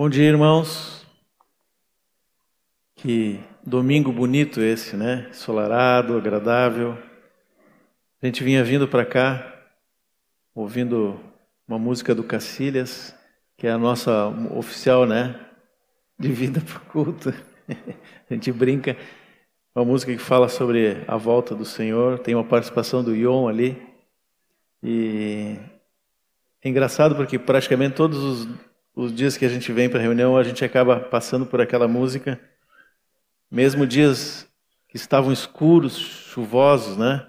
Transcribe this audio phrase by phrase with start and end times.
[0.00, 1.06] Bom dia, irmãos.
[2.96, 5.26] Que domingo bonito esse, né?
[5.28, 6.96] Ensolarado, agradável.
[8.22, 9.62] A gente vinha vindo para cá,
[10.54, 11.20] ouvindo
[11.68, 13.14] uma música do Cacilhas,
[13.58, 15.38] que é a nossa oficial, né?
[16.18, 17.28] De vida para culto.
[17.68, 18.96] A gente brinca.
[19.74, 22.18] Uma música que fala sobre a volta do Senhor.
[22.20, 23.76] Tem uma participação do Ion ali.
[24.82, 25.58] E
[26.64, 28.69] é engraçado porque praticamente todos os
[29.00, 31.88] os dias que a gente vem para a reunião, a gente acaba passando por aquela
[31.88, 32.38] música,
[33.50, 34.46] mesmo dias
[34.86, 37.26] que estavam escuros, chuvosos, né?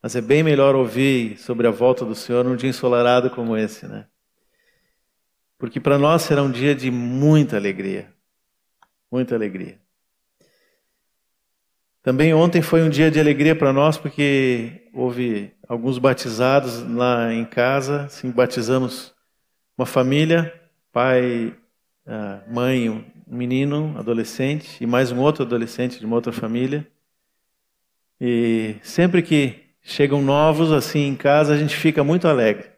[0.00, 3.88] Mas é bem melhor ouvir sobre a volta do Senhor num dia ensolarado como esse,
[3.88, 4.06] né?
[5.58, 8.12] Porque para nós será um dia de muita alegria.
[9.10, 9.80] Muita alegria.
[12.02, 17.44] Também ontem foi um dia de alegria para nós porque houve alguns batizados lá em
[17.44, 19.12] casa, sim, batizamos
[19.76, 20.63] uma família
[20.94, 21.52] pai,
[22.48, 26.86] mãe, um menino, adolescente e mais um outro adolescente de uma outra família.
[28.20, 32.70] E sempre que chegam novos assim em casa, a gente fica muito alegre.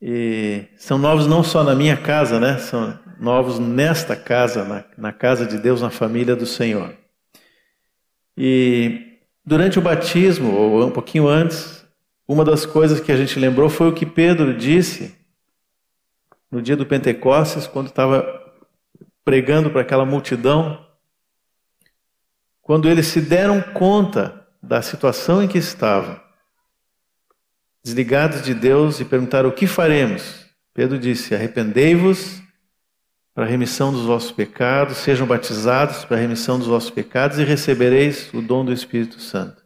[0.00, 2.58] E são novos não só na minha casa, né?
[2.58, 6.94] São novos nesta casa, na, na casa de Deus, na família do Senhor.
[8.36, 11.82] E durante o batismo, ou um pouquinho antes,
[12.28, 15.17] uma das coisas que a gente lembrou foi o que Pedro disse
[16.50, 18.26] no dia do Pentecostes, quando estava
[19.24, 20.86] pregando para aquela multidão,
[22.62, 26.20] quando eles se deram conta da situação em que estavam,
[27.82, 30.46] desligados de Deus e perguntaram: O que faremos?
[30.74, 32.42] Pedro disse: Arrependei-vos
[33.34, 37.44] para a remissão dos vossos pecados, sejam batizados para a remissão dos vossos pecados e
[37.44, 39.62] recebereis o dom do Espírito Santo.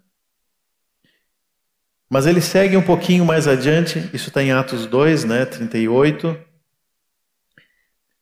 [2.10, 6.51] Mas ele segue um pouquinho mais adiante, isso está em Atos 2, né, 38.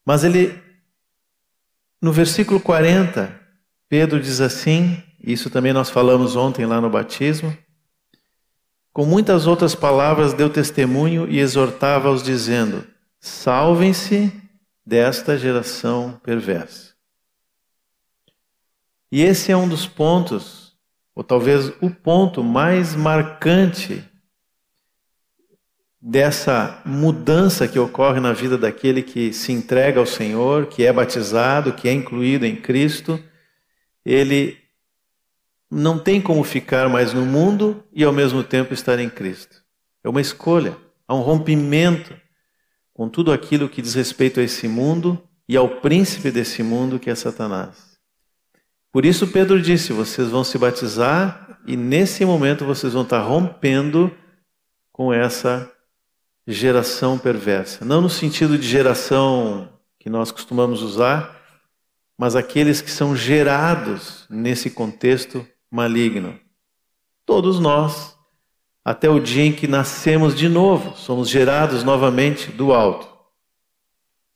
[0.04, 0.60] Mas ele,
[2.00, 3.38] no versículo 40,
[3.88, 7.56] Pedro diz assim, isso também nós falamos ontem lá no batismo,
[8.92, 12.84] com muitas outras palavras deu testemunho e exortava-os, dizendo:
[13.20, 14.32] Salvem-se
[14.84, 16.94] desta geração perversa.
[19.12, 20.76] E esse é um dos pontos,
[21.14, 24.04] ou talvez o ponto mais marcante
[26.00, 31.74] dessa mudança que ocorre na vida daquele que se entrega ao Senhor, que é batizado,
[31.74, 33.22] que é incluído em Cristo,
[34.04, 34.56] ele
[35.70, 39.62] não tem como ficar mais no mundo e ao mesmo tempo estar em Cristo.
[40.02, 42.18] É uma escolha, há um rompimento
[42.94, 47.10] com tudo aquilo que diz respeito a esse mundo e ao príncipe desse mundo que
[47.10, 47.98] é Satanás.
[48.90, 54.10] Por isso Pedro disse: vocês vão se batizar e nesse momento vocês vão estar rompendo
[54.92, 55.70] com essa
[56.52, 57.84] geração perversa.
[57.84, 59.68] Não no sentido de geração
[59.98, 61.38] que nós costumamos usar,
[62.16, 66.38] mas aqueles que são gerados nesse contexto maligno.
[67.24, 68.16] Todos nós,
[68.84, 73.06] até o dia em que nascemos de novo, somos gerados novamente do alto.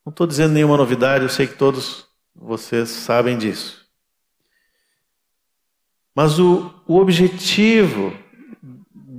[0.05, 3.85] Não estou dizendo nenhuma novidade, eu sei que todos vocês sabem disso.
[6.15, 8.17] Mas o, o objetivo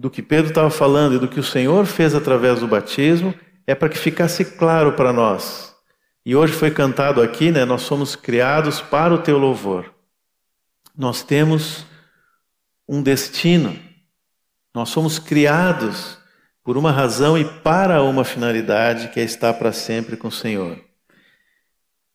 [0.06, 3.34] do que Pedro estava falando e do que o Senhor fez através do batismo
[3.66, 5.76] é para que ficasse claro para nós.
[6.24, 7.66] E hoje foi cantado aqui, né?
[7.66, 9.92] Nós somos criados para o teu louvor.
[10.96, 11.88] Nós temos
[12.88, 13.80] um destino.
[14.76, 16.20] Nós somos criados
[16.64, 20.80] por uma razão e para uma finalidade que é estar para sempre com o Senhor.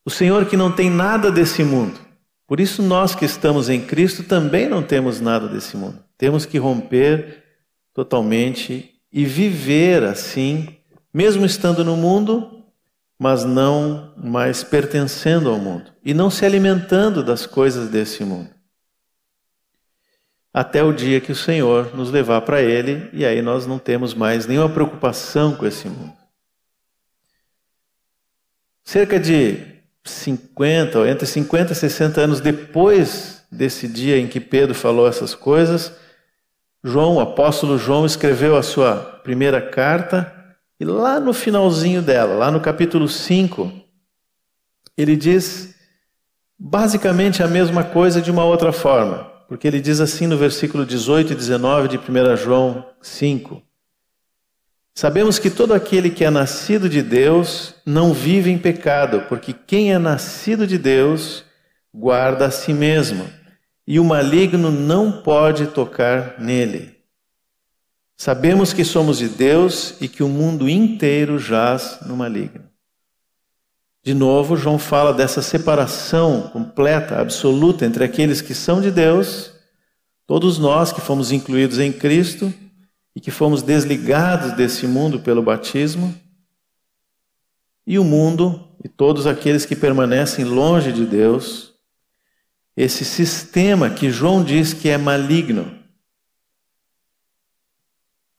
[0.05, 1.99] O Senhor que não tem nada desse mundo.
[2.47, 5.99] Por isso nós que estamos em Cristo também não temos nada desse mundo.
[6.17, 7.50] Temos que romper
[7.93, 10.77] totalmente e viver assim,
[11.13, 12.65] mesmo estando no mundo,
[13.19, 18.49] mas não mais pertencendo ao mundo e não se alimentando das coisas desse mundo.
[20.53, 24.15] Até o dia que o Senhor nos levar para Ele e aí nós não temos
[24.15, 26.15] mais nenhuma preocupação com esse mundo.
[28.83, 29.65] Cerca de
[30.05, 35.35] 50, ou entre 50 e 60 anos depois desse dia em que Pedro falou essas
[35.35, 35.93] coisas,
[36.83, 40.35] João, o apóstolo João, escreveu a sua primeira carta,
[40.79, 43.71] e lá no finalzinho dela, lá no capítulo 5,
[44.97, 45.75] ele diz
[46.59, 51.35] basicamente a mesma coisa de uma outra forma, porque ele diz assim no versículo 18
[51.35, 53.63] e 19 de 1 João 5:
[54.95, 59.93] Sabemos que todo aquele que é nascido de Deus não vive em pecado, porque quem
[59.93, 61.45] é nascido de Deus
[61.93, 63.40] guarda a si mesmo
[63.91, 66.95] e o maligno não pode tocar nele.
[68.17, 72.63] Sabemos que somos de Deus e que o mundo inteiro jaz no maligno.
[74.01, 79.51] De novo, João fala dessa separação completa, absoluta entre aqueles que são de Deus,
[80.25, 82.55] todos nós que fomos incluídos em Cristo
[83.13, 86.15] e que fomos desligados desse mundo pelo batismo,
[87.85, 91.70] e o mundo e todos aqueles que permanecem longe de Deus,
[92.77, 95.63] esse sistema que João diz que é maligno.
[95.63, 95.81] O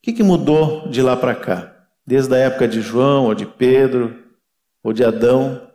[0.02, 1.76] que, que mudou de lá para cá?
[2.06, 4.18] Desde a época de João, ou de Pedro,
[4.82, 5.68] ou de Adão,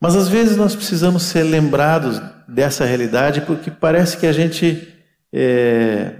[0.00, 4.88] Mas às vezes nós precisamos ser lembrados dessa realidade porque parece que a gente
[5.30, 6.14] é,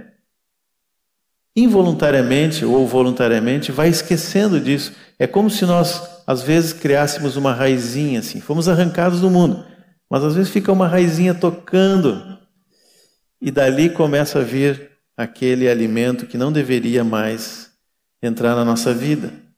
[1.55, 4.93] involuntariamente ou voluntariamente vai esquecendo disso.
[5.17, 8.39] É como se nós, às vezes, criássemos uma raizinha assim.
[8.39, 9.65] Fomos arrancados do mundo,
[10.07, 12.37] mas às vezes fica uma raizinha tocando.
[13.41, 17.71] E dali começa a vir aquele alimento que não deveria mais
[18.21, 19.48] entrar na nossa vida.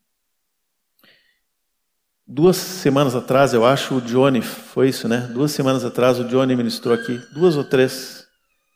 [2.34, 5.30] Duas semanas atrás, eu acho, o Johnny, foi isso, né?
[5.34, 8.22] Duas semanas atrás, o Johnny ministrou aqui, duas ou três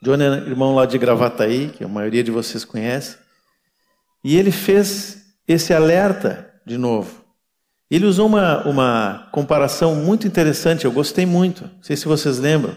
[0.02, 3.16] Johnny é irmão lá de Gravataí, que a maioria de vocês conhece.
[4.22, 7.24] E ele fez esse alerta de novo.
[7.90, 11.62] Ele usou uma, uma comparação muito interessante, eu gostei muito.
[11.62, 12.76] Não sei se vocês lembram.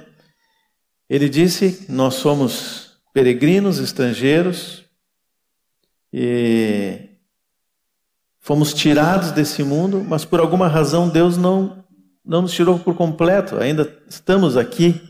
[1.10, 4.86] Ele disse: Nós somos peregrinos, estrangeiros,
[6.14, 7.09] e
[8.40, 11.84] fomos tirados desse mundo, mas por alguma razão Deus não,
[12.26, 15.10] não nos tirou por completo, ainda estamos aqui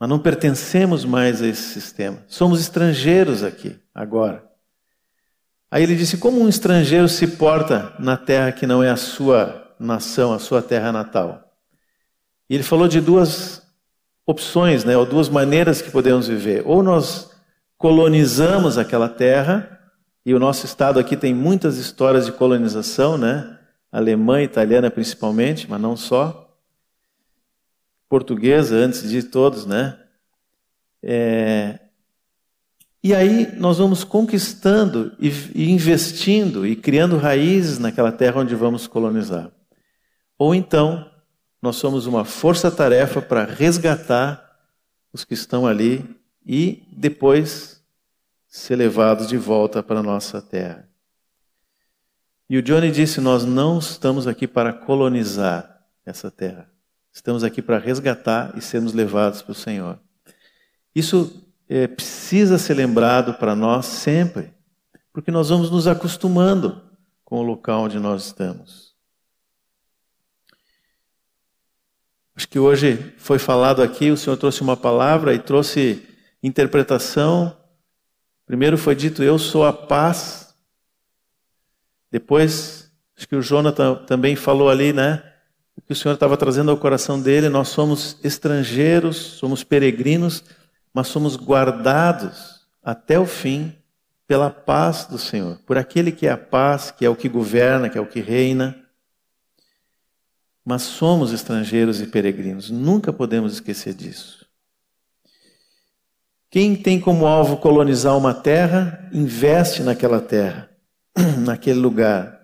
[0.00, 2.24] mas não pertencemos mais a esse sistema.
[2.26, 4.42] Somos estrangeiros aqui, agora.
[5.70, 9.74] Aí ele disse: como um estrangeiro se porta na terra que não é a sua
[9.78, 11.54] nação, a sua terra natal?
[12.48, 13.62] E ele falou de duas
[14.26, 16.62] opções, né, ou duas maneiras que podemos viver.
[16.64, 17.30] Ou nós
[17.76, 19.79] colonizamos aquela terra,
[20.24, 23.58] e o nosso estado aqui tem muitas histórias de colonização, né?
[23.90, 26.56] Alemã, italiana principalmente, mas não só
[28.08, 29.98] portuguesa antes de todos, né?
[31.02, 31.78] É...
[33.02, 35.30] E aí nós vamos conquistando e,
[35.70, 39.50] investindo e criando raízes naquela terra onde vamos colonizar.
[40.36, 41.10] Ou então
[41.62, 44.50] nós somos uma força-tarefa para resgatar
[45.12, 46.04] os que estão ali
[46.44, 47.79] e depois
[48.50, 50.88] ser levados de volta para a nossa terra.
[52.48, 56.68] E o Johnny disse: Nós não estamos aqui para colonizar essa terra.
[57.12, 60.00] Estamos aqui para resgatar e sermos levados para o Senhor.
[60.92, 64.52] Isso é, precisa ser lembrado para nós sempre,
[65.12, 66.82] porque nós vamos nos acostumando
[67.24, 68.90] com o local onde nós estamos.
[72.34, 76.02] Acho que hoje foi falado aqui, o Senhor trouxe uma palavra e trouxe
[76.42, 77.59] interpretação.
[78.50, 80.52] Primeiro foi dito: Eu sou a paz.
[82.10, 85.22] Depois, acho que o Jonathan também falou ali, né?
[85.76, 87.48] o que o Senhor estava trazendo ao coração dele.
[87.48, 90.42] Nós somos estrangeiros, somos peregrinos,
[90.92, 93.72] mas somos guardados até o fim
[94.26, 97.88] pela paz do Senhor, por aquele que é a paz, que é o que governa,
[97.88, 98.76] que é o que reina.
[100.64, 104.39] Mas somos estrangeiros e peregrinos, nunca podemos esquecer disso.
[106.50, 110.68] Quem tem como alvo colonizar uma terra, investe naquela terra,
[111.38, 112.40] naquele lugar,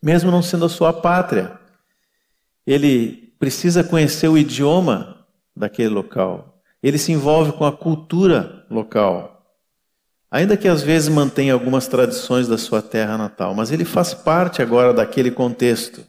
[0.00, 1.60] mesmo não sendo a sua pátria
[2.66, 6.62] ele precisa conhecer o idioma daquele local.
[6.82, 9.44] Ele se envolve com a cultura local.
[10.30, 14.62] Ainda que às vezes mantenha algumas tradições da sua terra natal, mas ele faz parte
[14.62, 16.04] agora daquele contexto.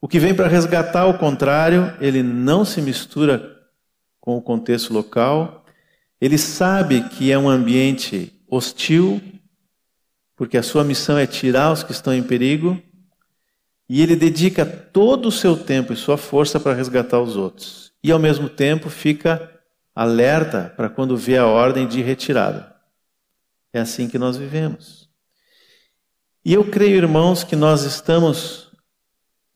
[0.00, 3.61] O que vem para resgatar o contrário, ele não se mistura
[4.22, 5.66] com o contexto local.
[6.20, 9.20] Ele sabe que é um ambiente hostil,
[10.36, 12.80] porque a sua missão é tirar os que estão em perigo,
[13.88, 17.92] e ele dedica todo o seu tempo e sua força para resgatar os outros.
[18.02, 19.50] E ao mesmo tempo fica
[19.94, 22.74] alerta para quando vê a ordem de retirada.
[23.72, 25.10] É assim que nós vivemos.
[26.44, 28.61] E eu creio, irmãos, que nós estamos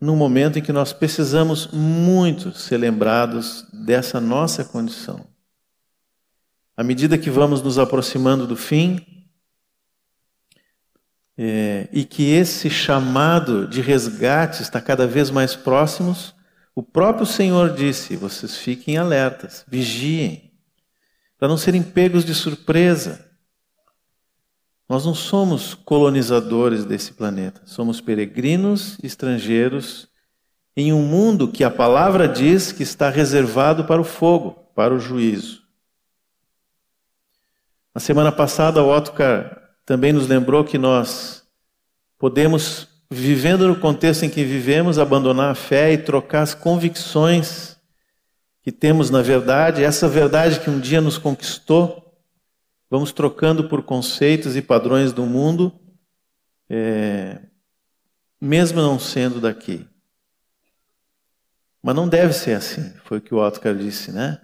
[0.01, 5.27] num momento em que nós precisamos muito ser lembrados dessa nossa condição.
[6.77, 9.01] À medida que vamos nos aproximando do fim,
[11.39, 16.35] é, e que esse chamado de resgate está cada vez mais próximos,
[16.75, 20.53] o próprio Senhor disse: vocês fiquem alertas, vigiem,
[21.39, 23.26] para não serem pegos de surpresa.
[24.89, 30.09] Nós não somos colonizadores desse planeta, somos peregrinos estrangeiros
[30.77, 35.01] em um mundo que a palavra diz que está reservado para o fogo, para o
[35.01, 35.63] juízo.
[37.93, 41.43] Na semana passada, o Ottokar também nos lembrou que nós
[42.19, 47.77] podemos, vivendo no contexto em que vivemos, abandonar a fé e trocar as convicções
[48.63, 52.06] que temos na verdade, essa verdade que um dia nos conquistou
[52.91, 55.73] vamos trocando por conceitos e padrões do mundo,
[56.69, 57.41] é,
[58.41, 59.87] mesmo não sendo daqui.
[61.83, 64.41] Mas não deve ser assim, foi o que o Ottokar disse, né?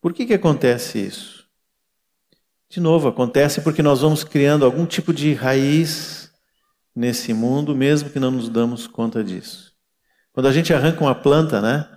[0.00, 1.44] Por que, que acontece isso?
[2.68, 6.30] De novo, acontece porque nós vamos criando algum tipo de raiz
[6.94, 9.72] nesse mundo, mesmo que não nos damos conta disso.
[10.32, 11.88] Quando a gente arranca uma planta, né?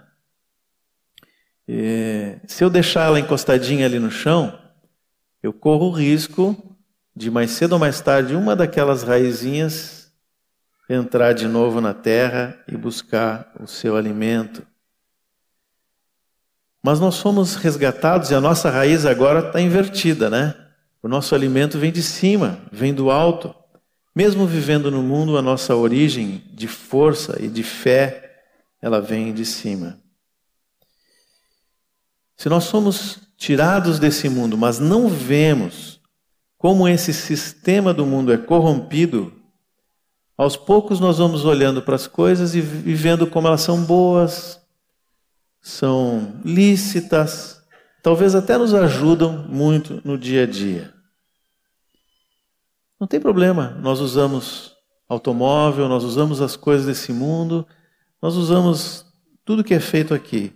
[1.67, 4.58] É, se eu deixar ela encostadinha ali no chão,
[5.41, 6.75] eu corro o risco
[7.15, 9.98] de mais cedo ou mais tarde uma daquelas raizinhas
[10.89, 14.65] entrar de novo na terra e buscar o seu alimento.
[16.82, 20.56] Mas nós somos resgatados e a nossa raiz agora está invertida, né?
[21.03, 23.53] O nosso alimento vem de cima, vem do alto.
[24.15, 28.41] Mesmo vivendo no mundo, a nossa origem de força e de fé,
[28.82, 30.00] ela vem de cima.
[32.38, 36.00] Se nós somos tirados desse mundo, mas não vemos
[36.58, 39.34] como esse sistema do mundo é corrompido,
[40.38, 44.62] aos poucos nós vamos olhando para as coisas e vendo como elas são boas,
[45.60, 47.62] são lícitas,
[48.03, 50.94] talvez até nos ajudam muito no dia a dia.
[53.00, 54.75] Não tem problema, nós usamos
[55.10, 57.65] automóvel, nós usamos as coisas desse mundo,
[58.22, 59.06] nós usamos
[59.44, 60.53] tudo que é feito aqui.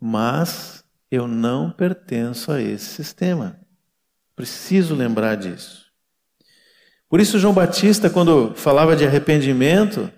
[0.00, 0.75] Mas
[1.10, 3.58] eu não pertenço a esse sistema.
[4.34, 5.86] Preciso lembrar disso.
[7.08, 10.10] Por isso, João Batista, quando falava de arrependimento,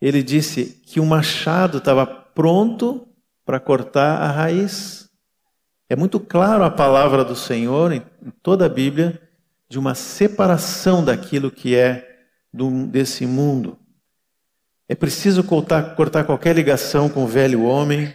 [0.00, 3.06] ele disse que o machado estava pronto
[3.44, 5.08] para cortar a raiz.
[5.88, 8.02] É muito claro a palavra do Senhor em
[8.42, 9.20] toda a Bíblia
[9.68, 12.26] de uma separação daquilo que é
[12.90, 13.78] desse mundo.
[14.88, 18.12] É preciso cortar, cortar qualquer ligação com o velho homem,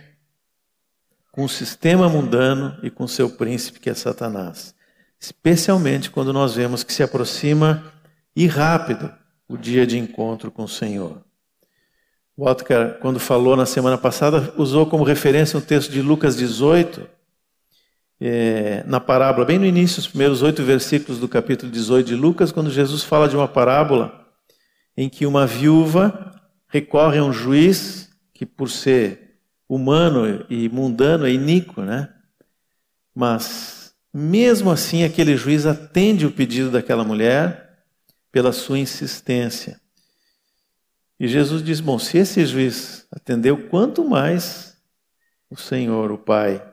[1.38, 4.74] com o sistema mundano e com seu príncipe, que é Satanás.
[5.20, 7.94] Especialmente quando nós vemos que se aproxima
[8.36, 9.13] e rápido
[9.48, 11.22] o dia de encontro com o Senhor.
[12.36, 17.08] Walter, quando falou na semana passada, usou como referência um texto de Lucas 18,
[18.20, 22.51] é, na parábola, bem no início, os primeiros oito versículos do capítulo 18 de Lucas,
[22.51, 24.25] quando Jesus fala de uma parábola
[24.98, 26.34] em que uma viúva
[26.67, 29.26] recorre a um juiz que, por ser
[29.67, 32.13] humano e mundano e iníquo, né?
[33.13, 37.83] Mas, mesmo assim, aquele juiz atende o pedido daquela mulher
[38.31, 39.81] pela sua insistência.
[41.19, 44.77] E Jesus diz: Bom, se esse juiz atendeu, quanto mais
[45.50, 46.63] o Senhor, o Pai.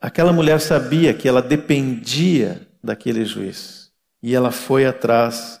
[0.00, 3.90] Aquela mulher sabia que ela dependia daquele juiz
[4.22, 5.60] e ela foi atrás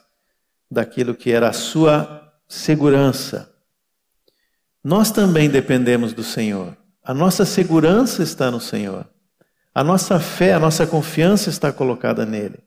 [0.70, 3.53] daquilo que era a sua segurança
[4.84, 6.76] nós também dependemos do Senhor.
[7.02, 9.08] A nossa segurança está no Senhor.
[9.74, 12.58] A nossa fé, a nossa confiança está colocada nele.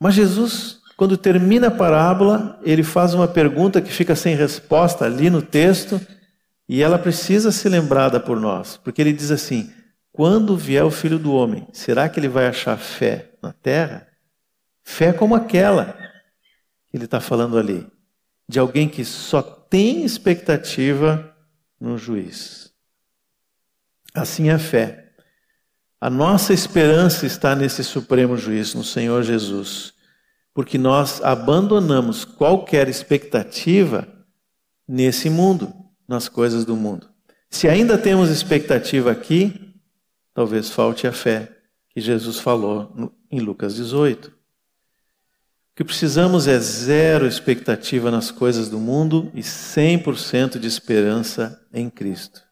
[0.00, 5.28] Mas Jesus, quando termina a parábola, ele faz uma pergunta que fica sem resposta ali
[5.28, 6.00] no texto,
[6.68, 9.70] e ela precisa ser lembrada por nós, porque ele diz assim:
[10.10, 14.08] quando vier o filho do homem, será que ele vai achar fé na terra?
[14.82, 15.96] Fé como aquela
[16.90, 17.86] que ele está falando ali,
[18.48, 21.34] de alguém que só tem expectativa
[21.80, 22.72] no juiz.
[24.14, 25.12] Assim é a fé.
[26.00, 29.94] A nossa esperança está nesse supremo juiz, no Senhor Jesus,
[30.52, 34.06] porque nós abandonamos qualquer expectativa
[34.86, 35.72] nesse mundo,
[36.06, 37.08] nas coisas do mundo.
[37.48, 39.74] Se ainda temos expectativa aqui,
[40.34, 41.56] talvez falte a fé
[41.88, 44.41] que Jesus falou em Lucas 18.
[45.72, 51.88] O que precisamos é zero expectativa nas coisas do mundo e 100% de esperança em
[51.88, 52.42] Cristo.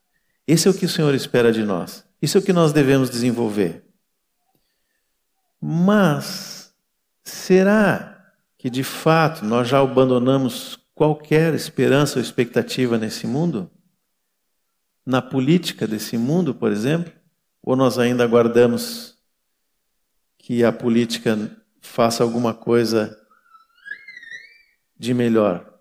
[0.47, 2.03] Esse é o que o Senhor espera de nós.
[2.23, 3.85] Isso é o que nós devemos desenvolver.
[5.61, 6.75] Mas
[7.23, 13.71] será que de fato nós já abandonamos qualquer esperança ou expectativa nesse mundo?
[15.05, 17.13] Na política desse mundo, por exemplo?
[17.63, 19.19] Ou nós ainda aguardamos
[20.39, 23.19] que a política faça alguma coisa
[24.99, 25.81] de melhor?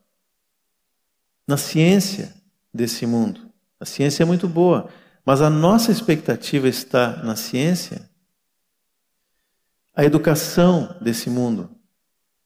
[1.47, 2.33] Na ciência
[2.73, 3.49] desse mundo.
[3.79, 4.89] A ciência é muito boa,
[5.25, 8.09] mas a nossa expectativa está na ciência?
[9.95, 11.75] A educação desse mundo.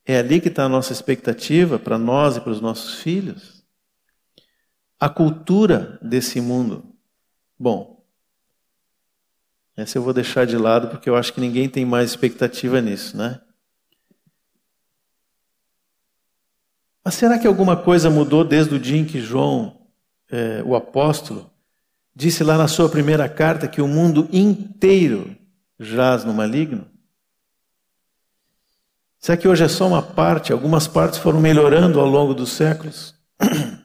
[0.05, 3.63] É ali que está a nossa expectativa para nós e para os nossos filhos?
[4.99, 6.93] A cultura desse mundo.
[7.57, 7.92] Bom,
[9.75, 13.17] essa eu vou deixar de lado porque eu acho que ninguém tem mais expectativa nisso,
[13.17, 13.41] né?
[17.03, 19.87] Mas será que alguma coisa mudou desde o dia em que João,
[20.31, 21.51] é, o apóstolo,
[22.15, 25.35] disse lá na sua primeira carta que o mundo inteiro
[25.79, 26.87] jaz no maligno?
[29.19, 30.53] Será que hoje é só uma parte?
[30.53, 33.15] Algumas partes foram melhorando ao longo dos séculos?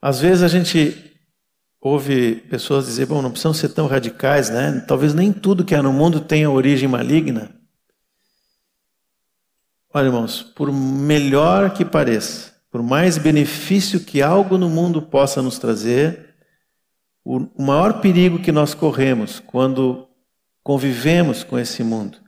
[0.00, 1.15] Às vezes a gente
[1.86, 4.84] ouve pessoas dizer, bom, não precisam ser tão radicais, né?
[4.88, 7.50] Talvez nem tudo que há no mundo tenha origem maligna.
[9.94, 15.58] Olha, irmãos, por melhor que pareça, por mais benefício que algo no mundo possa nos
[15.58, 16.34] trazer,
[17.24, 20.08] o maior perigo que nós corremos quando
[20.62, 22.18] convivemos com esse mundo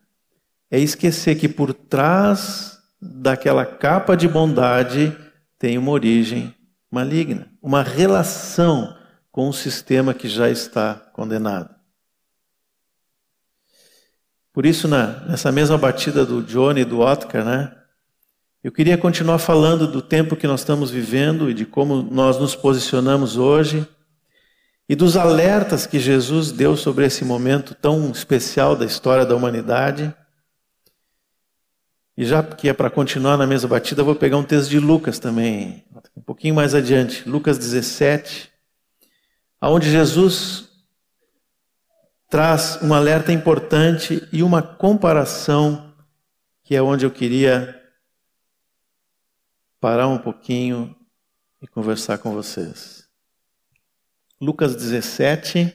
[0.70, 5.16] é esquecer que por trás daquela capa de bondade
[5.58, 6.54] tem uma origem
[6.90, 8.97] maligna, uma relação
[9.38, 11.72] com um sistema que já está condenado.
[14.52, 17.72] Por isso, na, nessa mesma batida do Johnny e do Otcar, né,
[18.64, 22.56] eu queria continuar falando do tempo que nós estamos vivendo e de como nós nos
[22.56, 23.86] posicionamos hoje
[24.88, 30.12] e dos alertas que Jesus deu sobre esse momento tão especial da história da humanidade.
[32.16, 35.20] E já que é para continuar na mesma batida, vou pegar um texto de Lucas
[35.20, 35.84] também,
[36.16, 38.57] um pouquinho mais adiante, Lucas 17,
[39.60, 40.68] aonde Jesus
[42.28, 45.94] traz um alerta importante e uma comparação
[46.62, 47.74] que é onde eu queria
[49.80, 50.94] parar um pouquinho
[51.62, 53.08] e conversar com vocês.
[54.40, 55.74] Lucas 17,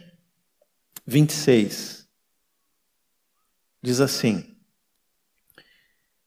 [1.06, 2.08] 26.
[3.82, 4.56] Diz assim: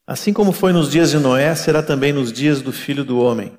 [0.06, 3.56] Assim como foi nos dias de Noé, será também nos dias do filho do homem.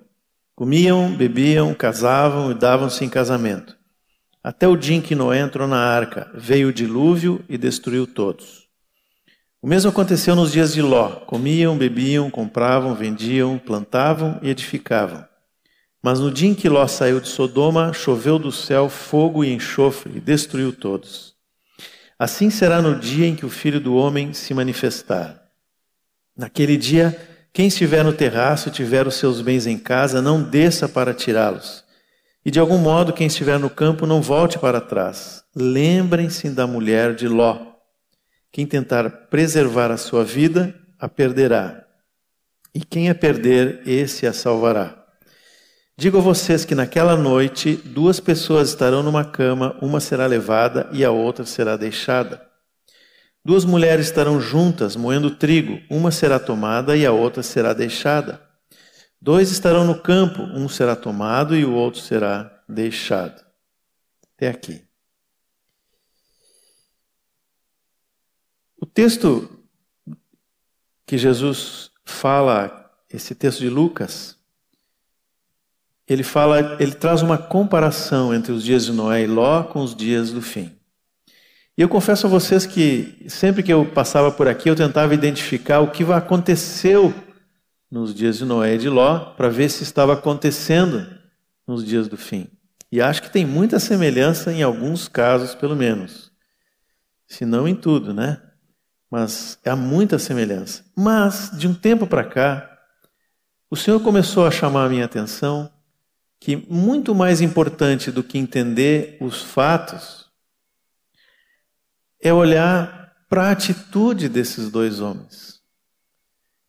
[0.55, 3.76] Comiam, bebiam, casavam e davam-se em casamento.
[4.47, 8.65] Até o dia em que Noé entrou na arca, veio o dilúvio e destruiu todos.
[9.61, 15.25] O mesmo aconteceu nos dias de Ló: comiam, bebiam, compravam, vendiam, plantavam e edificavam.
[16.01, 20.13] Mas no dia em que Ló saiu de Sodoma, choveu do céu fogo e enxofre
[20.15, 21.35] e destruiu todos.
[22.17, 25.43] Assim será no dia em que o filho do homem se manifestar.
[26.37, 27.19] Naquele dia,
[27.51, 31.85] quem estiver no terraço e tiver os seus bens em casa, não desça para tirá-los.
[32.47, 35.43] E de algum modo, quem estiver no campo, não volte para trás.
[35.53, 37.73] Lembrem-se da mulher de Ló.
[38.53, 41.83] Quem tentar preservar a sua vida, a perderá.
[42.73, 44.95] E quem a perder, esse a salvará.
[45.97, 51.03] Digo a vocês que naquela noite duas pessoas estarão numa cama, uma será levada e
[51.03, 52.41] a outra será deixada.
[53.43, 58.46] Duas mulheres estarão juntas moendo trigo, uma será tomada e a outra será deixada.
[59.21, 63.43] Dois estarão no campo, um será tomado e o outro será deixado.
[64.35, 64.83] Até aqui.
[68.79, 69.49] O texto
[71.05, 74.37] que Jesus fala, esse texto de Lucas,
[76.07, 79.95] ele fala, ele traz uma comparação entre os dias de Noé e Ló com os
[79.95, 80.77] dias do fim.
[81.77, 85.79] E eu confesso a vocês que sempre que eu passava por aqui, eu tentava identificar
[85.79, 87.13] o que aconteceu
[87.89, 91.07] nos dias de Noé e de Ló, para ver se estava acontecendo
[91.65, 92.47] nos dias do fim.
[92.91, 96.31] E acho que tem muita semelhança em alguns casos, pelo menos.
[97.27, 98.41] Se não em tudo, né?
[99.09, 100.83] mas há muita semelhança.
[100.95, 102.77] Mas, de um tempo para cá,
[103.69, 105.71] o Senhor começou a chamar a minha atenção
[106.39, 110.29] que muito mais importante do que entender os fatos
[112.21, 115.56] é olhar para a atitude desses dois homens.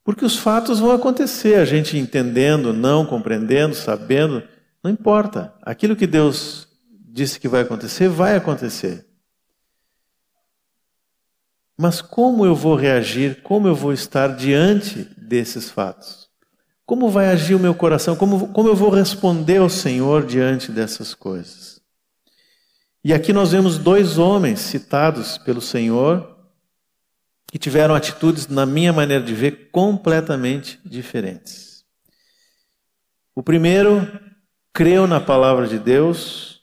[0.03, 4.43] Porque os fatos vão acontecer, a gente entendendo, não compreendendo, sabendo,
[4.83, 5.53] não importa.
[5.61, 9.05] Aquilo que Deus disse que vai acontecer, vai acontecer.
[11.77, 16.27] Mas como eu vou reagir, como eu vou estar diante desses fatos?
[16.85, 18.15] Como vai agir o meu coração?
[18.15, 21.79] Como, como eu vou responder ao Senhor diante dessas coisas?
[23.03, 26.28] E aqui nós vemos dois homens citados pelo Senhor
[27.51, 31.83] que tiveram atitudes, na minha maneira de ver, completamente diferentes.
[33.33, 34.07] O primeiro
[34.71, 36.61] creu na palavra de Deus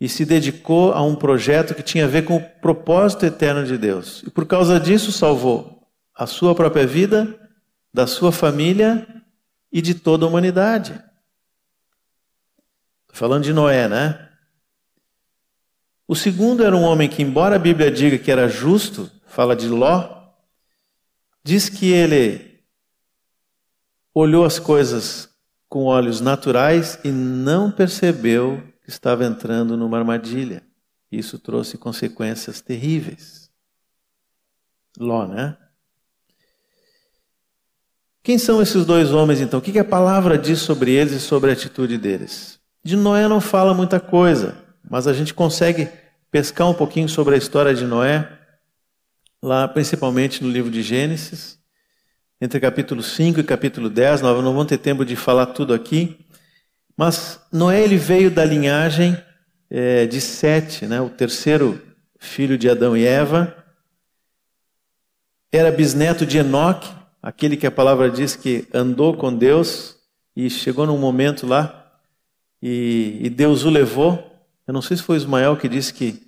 [0.00, 3.76] e se dedicou a um projeto que tinha a ver com o propósito eterno de
[3.76, 4.22] Deus.
[4.24, 7.36] E por causa disso salvou a sua própria vida,
[7.92, 9.06] da sua família
[9.72, 10.92] e de toda a humanidade.
[13.02, 14.28] Estou falando de Noé, né?
[16.06, 19.68] O segundo era um homem que, embora a Bíblia diga que era justo, fala de
[19.68, 20.32] Ló,
[21.44, 22.60] diz que ele
[24.12, 25.28] olhou as coisas
[25.68, 30.64] com olhos naturais e não percebeu que estava entrando numa armadilha.
[31.08, 33.48] Isso trouxe consequências terríveis.
[34.98, 35.56] Ló, né?
[38.24, 39.60] Quem são esses dois homens então?
[39.60, 42.58] O que a palavra diz sobre eles e sobre a atitude deles?
[42.82, 44.58] De Noé não fala muita coisa,
[44.90, 45.88] mas a gente consegue
[46.28, 48.36] pescar um pouquinho sobre a história de Noé
[49.42, 51.58] lá principalmente no livro de Gênesis,
[52.40, 56.18] entre capítulo 5 e capítulo 10, nós não vamos ter tempo de falar tudo aqui,
[56.96, 59.16] mas Noé ele veio da linhagem
[59.70, 61.80] é, de Sete, né, o terceiro
[62.18, 63.54] filho de Adão e Eva,
[65.50, 66.88] era bisneto de Enoque,
[67.22, 69.96] aquele que a palavra diz que andou com Deus
[70.36, 71.90] e chegou num momento lá
[72.62, 74.24] e, e Deus o levou.
[74.66, 76.27] Eu não sei se foi Ismael que disse que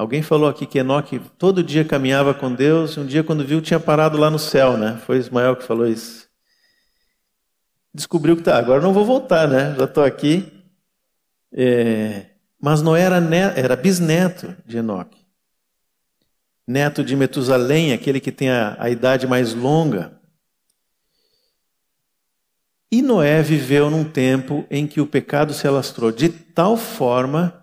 [0.00, 3.60] Alguém falou aqui que Enoque todo dia caminhava com Deus, e um dia, quando viu,
[3.60, 4.98] tinha parado lá no céu, né?
[5.04, 6.26] Foi Ismael que falou isso.
[7.92, 9.74] Descobriu que tá, agora não vou voltar, né?
[9.78, 10.50] Já estou aqui.
[11.52, 15.20] É, mas Noé era, neto, era bisneto de Enoque,
[16.66, 20.18] neto de Metusalém, aquele que tem a, a idade mais longa.
[22.90, 27.59] E Noé viveu num tempo em que o pecado se alastrou de tal forma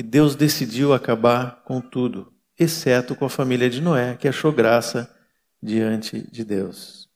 [0.00, 5.14] que Deus decidiu acabar com tudo, exceto com a família de Noé, que achou graça
[5.62, 7.06] diante de Deus.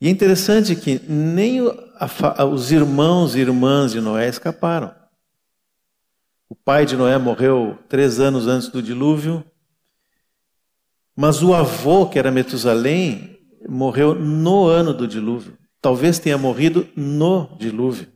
[0.00, 4.94] E é interessante que nem os irmãos e irmãs de Noé escaparam.
[6.48, 9.44] O pai de Noé morreu três anos antes do dilúvio,
[11.16, 15.58] mas o avô, que era Metusalém, morreu no ano do dilúvio.
[15.82, 18.06] Talvez tenha morrido no dilúvio.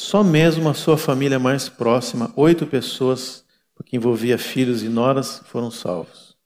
[0.00, 5.72] Só mesmo a sua família mais próxima, oito pessoas, porque envolvia filhos e noras, foram
[5.72, 6.36] salvos.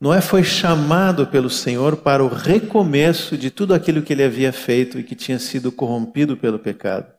[0.00, 4.96] Noé foi chamado pelo Senhor para o recomeço de tudo aquilo que ele havia feito
[4.96, 7.12] e que tinha sido corrompido pelo pecado.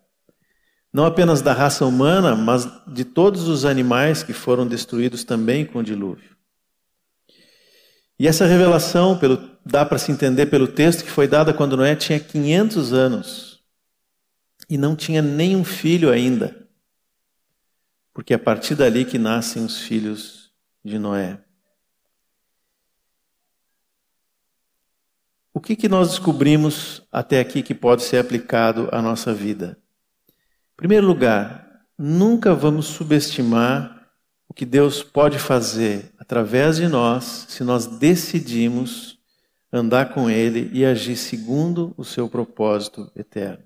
[0.94, 5.80] Não apenas da raça humana, mas de todos os animais que foram destruídos também com
[5.80, 6.38] o dilúvio.
[8.18, 11.98] E essa revelação, pelo, dá para se entender pelo texto que foi dada quando Noé
[11.98, 13.55] tinha 500 anos
[14.70, 16.68] e não tinha nenhum filho ainda,
[18.14, 20.52] porque é a partir dali que nascem os filhos
[20.84, 21.40] de Noé.
[25.54, 29.78] O que, que nós descobrimos até aqui que pode ser aplicado à nossa vida?
[30.74, 34.10] Em primeiro lugar, nunca vamos subestimar
[34.48, 39.18] o que Deus pode fazer através de nós se nós decidimos
[39.72, 43.64] andar com Ele e agir segundo o seu propósito eterno.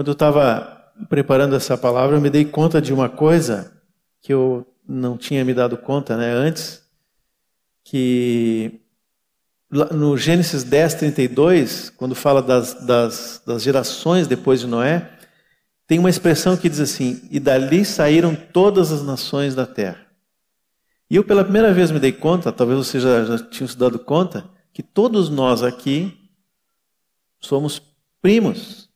[0.00, 3.70] Quando eu estava preparando essa palavra, eu me dei conta de uma coisa
[4.22, 6.82] que eu não tinha me dado conta né, antes,
[7.84, 8.80] que
[9.70, 15.06] no Gênesis 10, 32, quando fala das, das, das gerações depois de Noé,
[15.86, 20.06] tem uma expressão que diz assim: E dali saíram todas as nações da terra.
[21.10, 23.98] E eu, pela primeira vez, me dei conta, talvez você já, já tinha se dado
[23.98, 26.18] conta, que todos nós aqui
[27.38, 27.82] somos
[28.22, 28.88] primos.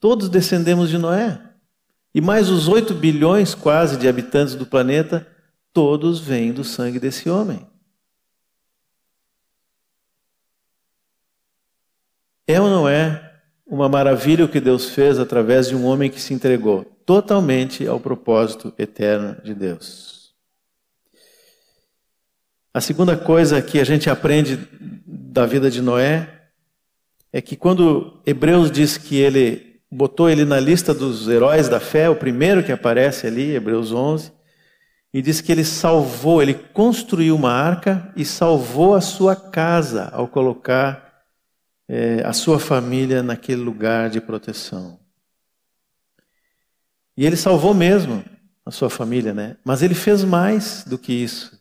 [0.00, 1.40] Todos descendemos de Noé.
[2.14, 5.26] E mais os 8 bilhões quase de habitantes do planeta,
[5.72, 7.66] todos vêm do sangue desse homem.
[12.46, 16.20] É ou não é uma maravilha o que Deus fez através de um homem que
[16.20, 20.34] se entregou totalmente ao propósito eterno de Deus?
[22.72, 24.58] A segunda coisa que a gente aprende
[25.06, 26.48] da vida de Noé
[27.32, 32.08] é que quando Hebreus diz que ele botou ele na lista dos heróis da fé,
[32.08, 34.32] o primeiro que aparece ali, Hebreus 11,
[35.12, 40.28] e diz que ele salvou, ele construiu uma arca e salvou a sua casa ao
[40.28, 41.24] colocar
[41.88, 45.00] é, a sua família naquele lugar de proteção.
[47.16, 48.22] E ele salvou mesmo
[48.64, 49.56] a sua família, né?
[49.64, 51.58] Mas ele fez mais do que isso.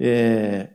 [0.00, 0.70] É,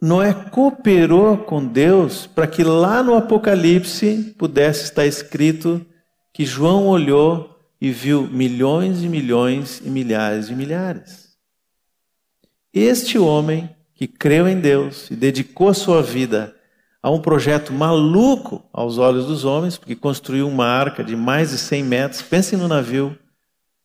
[0.00, 5.84] Noé cooperou com Deus para que lá no Apocalipse pudesse estar escrito
[6.32, 11.36] que João olhou e viu milhões e milhões e milhares de milhares.
[12.72, 16.54] Este homem que creu em Deus e dedicou sua vida
[17.02, 21.58] a um projeto maluco aos olhos dos homens, porque construiu uma arca de mais de
[21.58, 23.18] 100 metros, pensem no navio,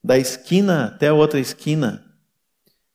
[0.04, 2.06] da esquina até a outra esquina.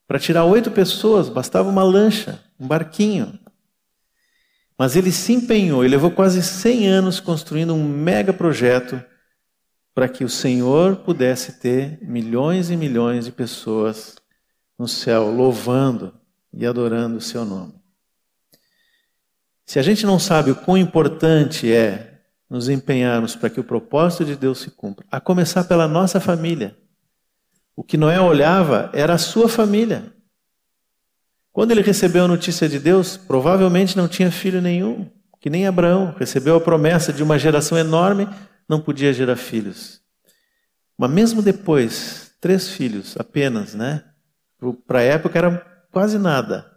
[0.06, 3.38] Para tirar oito pessoas, bastava uma lancha, um barquinho.
[4.76, 9.02] Mas ele se empenhou, ele levou quase 100 anos construindo um mega projeto
[9.94, 14.16] para que o Senhor pudesse ter milhões e milhões de pessoas
[14.78, 16.14] no céu louvando
[16.52, 17.74] e adorando o seu nome.
[19.66, 22.10] Se a gente não sabe o quão importante é
[22.50, 26.76] nos empenharmos para que o propósito de Deus se cumpra, a começar pela nossa família.
[27.76, 30.12] O que Noé olhava era a sua família.
[31.52, 35.10] Quando ele recebeu a notícia de Deus, provavelmente não tinha filho nenhum,
[35.40, 38.28] que nem Abraão, recebeu a promessa de uma geração enorme,
[38.68, 40.00] não podia gerar filhos.
[40.96, 44.04] Mas mesmo depois, três filhos apenas, né?
[44.86, 46.70] Para a época era quase nada.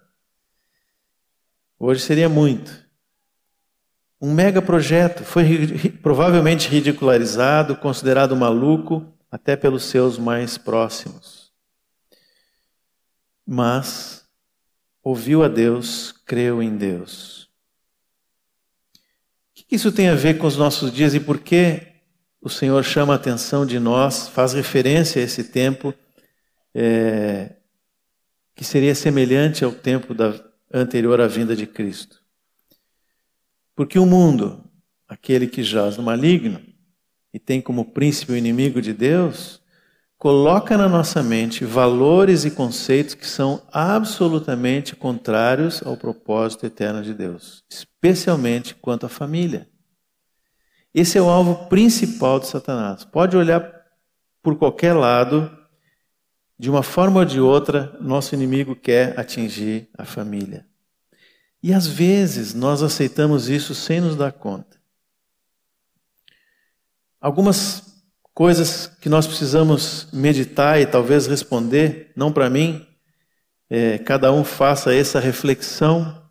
[1.78, 2.72] Hoje seria muito.
[4.20, 11.52] Um mega projeto foi provavelmente ridicularizado, considerado maluco, até pelos seus mais próximos.
[13.46, 14.23] Mas
[15.04, 17.50] ouviu a Deus, creu em Deus.
[19.52, 21.88] O que isso tem a ver com os nossos dias e por que
[22.42, 25.94] o Senhor chama a atenção de nós, faz referência a esse tempo
[26.74, 27.56] é,
[28.56, 30.34] que seria semelhante ao tempo da,
[30.74, 32.22] anterior à vinda de Cristo?
[33.76, 34.64] Porque o mundo,
[35.08, 36.62] aquele que jaz no maligno
[37.34, 39.63] e tem como príncipe o inimigo de Deus,
[40.24, 47.14] coloca na nossa mente valores e conceitos que são absolutamente contrários ao propósito eterno de
[47.14, 49.68] Deus, especialmente quanto à família.
[50.96, 53.04] Esse é o alvo principal de Satanás.
[53.04, 53.70] Pode olhar
[54.42, 55.52] por qualquer lado,
[56.58, 60.66] de uma forma ou de outra, nosso inimigo quer atingir a família.
[61.62, 64.78] E às vezes nós aceitamos isso sem nos dar conta.
[67.20, 67.93] Algumas
[68.34, 72.86] coisas que nós precisamos meditar e talvez responder, não para mim,
[73.70, 76.22] é, cada um faça essa reflexão.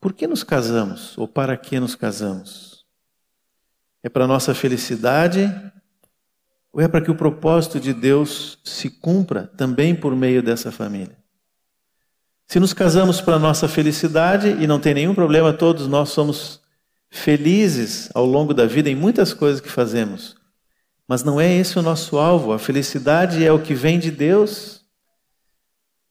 [0.00, 1.16] Por que nos casamos?
[1.16, 2.84] Ou para que nos casamos?
[4.02, 5.50] É para nossa felicidade?
[6.72, 11.16] Ou é para que o propósito de Deus se cumpra também por meio dessa família?
[12.46, 16.60] Se nos casamos para nossa felicidade, e não tem nenhum problema, todos nós somos
[17.10, 20.36] felizes ao longo da vida em muitas coisas que fazemos.
[21.08, 22.52] Mas não é esse o nosso alvo.
[22.52, 24.84] A felicidade é o que vem de Deus.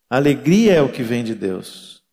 [0.10, 2.04] A alegria é o que vem de Deus.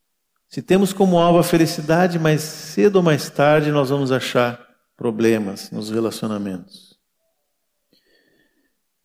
[0.48, 4.60] Se temos como alvo a felicidade, mais cedo ou mais tarde nós vamos achar
[4.96, 6.98] problemas nos relacionamentos.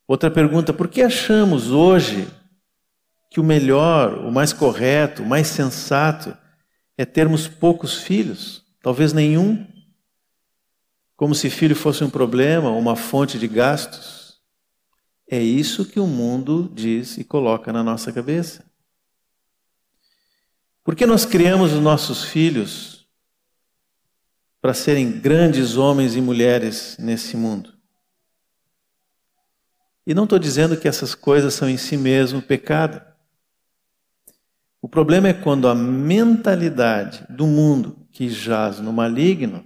[0.08, 2.28] Outra pergunta: por que achamos hoje
[3.30, 6.36] que o melhor, o mais correto, o mais sensato
[6.98, 9.66] é termos poucos filhos, talvez nenhum,
[11.18, 14.40] como se filho fosse um problema, uma fonte de gastos.
[15.28, 18.64] É isso que o mundo diz e coloca na nossa cabeça.
[20.84, 23.08] Por que nós criamos os nossos filhos
[24.62, 27.74] para serem grandes homens e mulheres nesse mundo?
[30.06, 33.02] E não estou dizendo que essas coisas são em si mesmo pecado.
[34.80, 39.66] O problema é quando a mentalidade do mundo que jaz no maligno,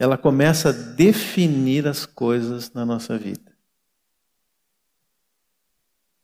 [0.00, 3.54] ela começa a definir as coisas na nossa vida.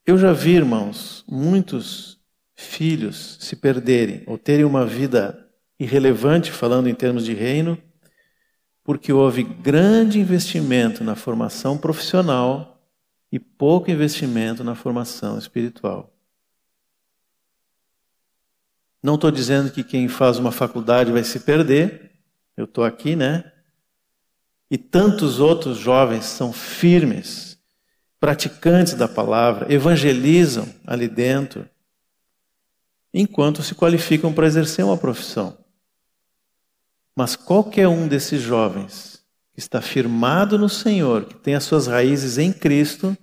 [0.06, 2.18] Eu já vi, irmãos, muitos
[2.54, 5.46] filhos se perderem ou terem uma vida
[5.78, 7.76] irrelevante, falando em termos de reino,
[8.82, 12.80] porque houve grande investimento na formação profissional
[13.30, 16.16] e pouco investimento na formação espiritual.
[19.02, 22.12] Não estou dizendo que quem faz uma faculdade vai se perder,
[22.56, 23.52] eu estou aqui, né?
[24.70, 27.58] E tantos outros jovens são firmes,
[28.18, 31.68] praticantes da palavra, evangelizam ali dentro,
[33.14, 35.56] enquanto se qualificam para exercer uma profissão.
[37.14, 39.24] Mas qualquer um desses jovens
[39.54, 43.16] que está firmado no Senhor, que tem as suas raízes em Cristo,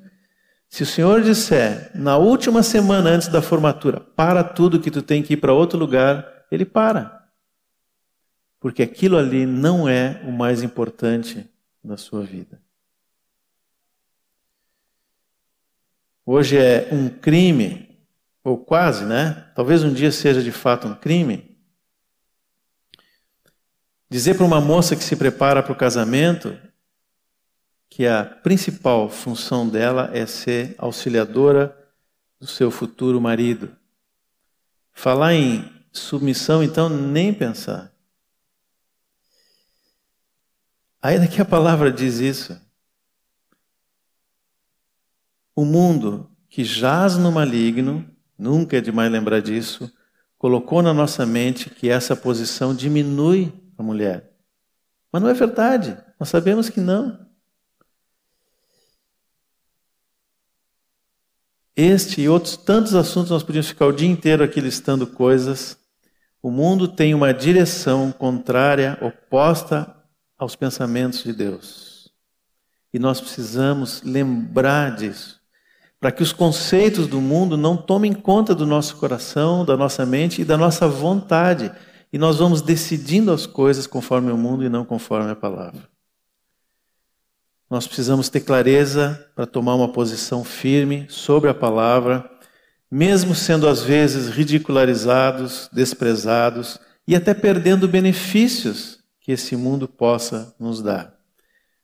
[0.67, 5.21] se o Senhor disser, na última semana antes da formatura, para tudo que tu tem
[5.21, 7.22] que ir para outro lugar, ele para.
[8.63, 11.45] Porque aquilo ali não é o mais importante
[11.83, 12.61] na sua vida.
[16.25, 17.99] Hoje é um crime,
[18.41, 19.51] ou quase, né?
[19.53, 21.53] Talvez um dia seja de fato um crime,
[24.09, 26.55] Dizer para uma moça que se prepara para o casamento
[27.89, 31.75] que a principal função dela é ser auxiliadora
[32.39, 33.75] do seu futuro marido.
[34.93, 37.92] Falar em submissão, então, nem pensar.
[41.03, 42.57] Ainda que a palavra diz isso.
[45.53, 49.91] O mundo que jaz no maligno, nunca é demais lembrar disso,
[50.37, 54.31] colocou na nossa mente que essa posição diminui a mulher.
[55.11, 57.27] Mas não é verdade, nós sabemos que não.
[61.75, 65.77] Este e outros tantos assuntos nós podíamos ficar o dia inteiro aqui listando coisas.
[66.41, 70.01] O mundo tem uma direção contrária, oposta
[70.37, 72.11] aos pensamentos de Deus.
[72.93, 75.41] E nós precisamos lembrar disso,
[75.99, 80.41] para que os conceitos do mundo não tomem conta do nosso coração, da nossa mente
[80.41, 81.71] e da nossa vontade
[82.13, 85.89] e nós vamos decidindo as coisas conforme o mundo e não conforme a palavra.
[87.67, 92.29] Nós precisamos ter clareza para tomar uma posição firme sobre a palavra,
[92.89, 98.92] mesmo sendo às vezes ridicularizados, desprezados e até perdendo benefícios
[99.23, 101.17] que esse mundo possa nos dar.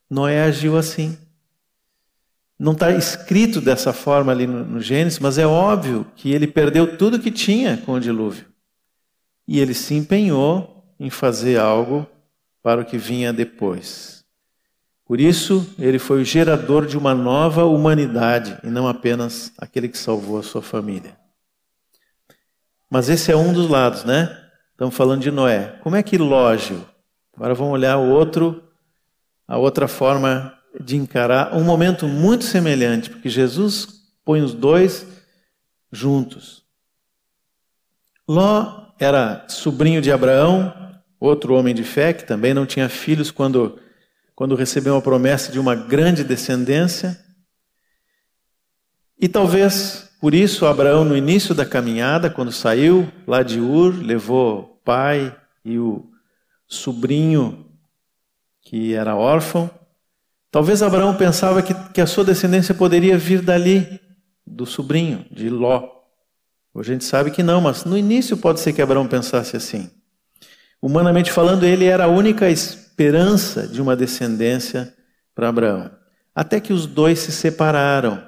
[0.08, 1.18] Noé agiu assim.
[2.60, 6.98] Não está escrito dessa forma ali no, no Gênesis, mas é óbvio que ele perdeu
[6.98, 8.46] tudo que tinha com o dilúvio
[9.48, 12.06] e ele se empenhou em fazer algo
[12.62, 14.24] para o que vinha depois.
[15.04, 19.98] Por isso, ele foi o gerador de uma nova humanidade e não apenas aquele que
[19.98, 21.18] salvou a sua família.
[22.88, 24.38] Mas esse é um dos lados, né?
[24.72, 25.80] Estamos falando de Noé.
[25.82, 26.86] Como é que Lógio?
[27.40, 28.62] Agora vamos olhar o outro,
[29.48, 33.88] a outra forma de encarar um momento muito semelhante, porque Jesus
[34.26, 35.08] põe os dois
[35.90, 36.66] juntos.
[38.28, 43.80] Ló era sobrinho de Abraão, outro homem de fé, que também não tinha filhos quando,
[44.36, 47.18] quando recebeu a promessa de uma grande descendência.
[49.18, 54.60] E talvez por isso Abraão, no início da caminhada, quando saiu lá de Ur, levou
[54.60, 56.06] o pai e o
[56.70, 57.66] sobrinho
[58.62, 59.70] que era órfão.
[60.52, 64.00] Talvez Abraão pensava que, que a sua descendência poderia vir dali,
[64.46, 65.90] do sobrinho, de Ló.
[66.76, 69.90] A gente sabe que não, mas no início pode ser que Abraão pensasse assim.
[70.82, 74.94] Humanamente falando, ele era a única esperança de uma descendência
[75.36, 75.92] para Abraão.
[76.34, 78.24] Até que os dois se separaram.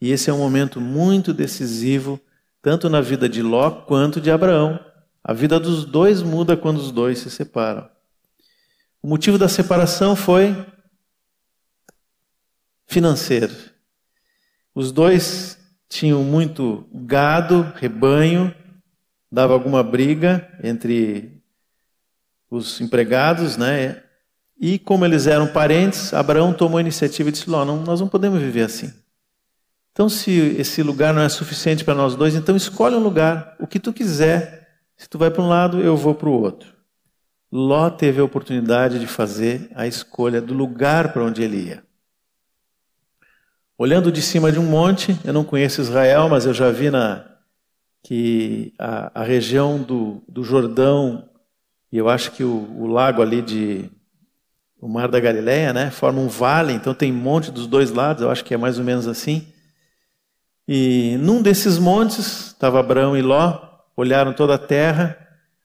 [0.00, 2.20] E esse é um momento muito decisivo,
[2.60, 4.78] tanto na vida de Ló quanto de Abraão.
[5.28, 7.90] A vida dos dois muda quando os dois se separam.
[9.02, 10.54] O motivo da separação foi
[12.86, 13.52] financeiro.
[14.72, 15.58] Os dois
[15.88, 18.54] tinham muito gado, rebanho,
[19.28, 21.42] dava alguma briga entre
[22.48, 24.00] os empregados, né?
[24.56, 28.40] E como eles eram parentes, Abraão tomou a iniciativa e disse: não, nós não podemos
[28.40, 28.94] viver assim.
[29.90, 33.66] Então, se esse lugar não é suficiente para nós dois, então escolhe um lugar, o
[33.66, 34.65] que tu quiser.
[34.96, 36.74] Se tu vai para um lado, eu vou para o outro.
[37.52, 41.84] Ló teve a oportunidade de fazer a escolha do lugar para onde ele ia.
[43.78, 47.24] Olhando de cima de um monte, eu não conheço Israel, mas eu já vi na,
[48.02, 51.28] que a, a região do, do Jordão,
[51.92, 53.90] e eu acho que o, o lago ali de
[54.80, 58.30] o Mar da Galileia, né, forma um vale, então tem monte dos dois lados, eu
[58.30, 59.48] acho que é mais ou menos assim.
[60.68, 63.60] E num desses montes estava Abraão e Ló,
[63.96, 65.16] olharam toda a terra.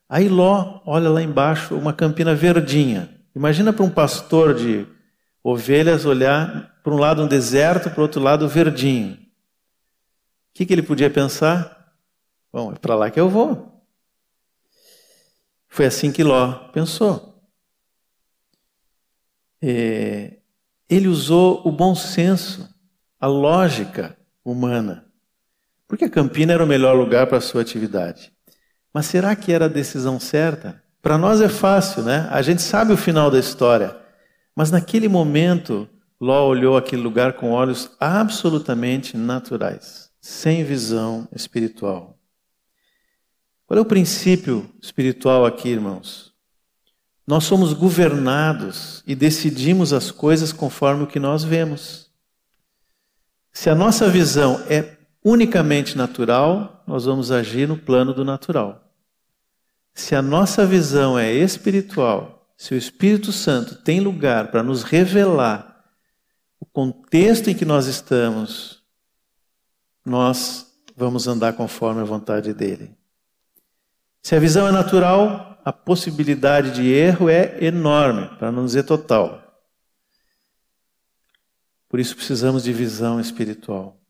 [0.07, 3.09] Aí Ló olha lá embaixo uma campina verdinha.
[3.35, 4.87] Imagina para um pastor de
[5.43, 9.13] ovelhas olhar para um lado um deserto, para o outro lado verdinho.
[9.13, 11.95] O que, que ele podia pensar?
[12.51, 13.85] Bom, é para lá que eu vou.
[15.69, 17.31] Foi assim que Ló pensou.
[19.61, 20.39] É,
[20.89, 22.67] ele usou o bom senso,
[23.19, 25.10] a lógica humana.
[25.91, 28.31] Porque Campina era o melhor lugar para a sua atividade.
[28.93, 30.81] Mas será que era a decisão certa?
[31.01, 32.29] Para nós é fácil, né?
[32.31, 33.97] A gente sabe o final da história.
[34.55, 42.17] Mas naquele momento, Ló olhou aquele lugar com olhos absolutamente naturais, sem visão espiritual.
[43.67, 46.31] Qual é o princípio espiritual aqui, irmãos?
[47.27, 52.09] Nós somos governados e decidimos as coisas conforme o que nós vemos.
[53.51, 58.91] Se a nossa visão é unicamente natural, nós vamos agir no plano do natural.
[59.93, 65.83] Se a nossa visão é espiritual, se o Espírito Santo tem lugar para nos revelar
[66.59, 68.83] o contexto em que nós estamos,
[70.05, 72.95] nós vamos andar conforme a vontade dele.
[74.21, 79.41] Se a visão é natural, a possibilidade de erro é enorme, para não dizer total.
[81.89, 84.00] Por isso precisamos de visão espiritual.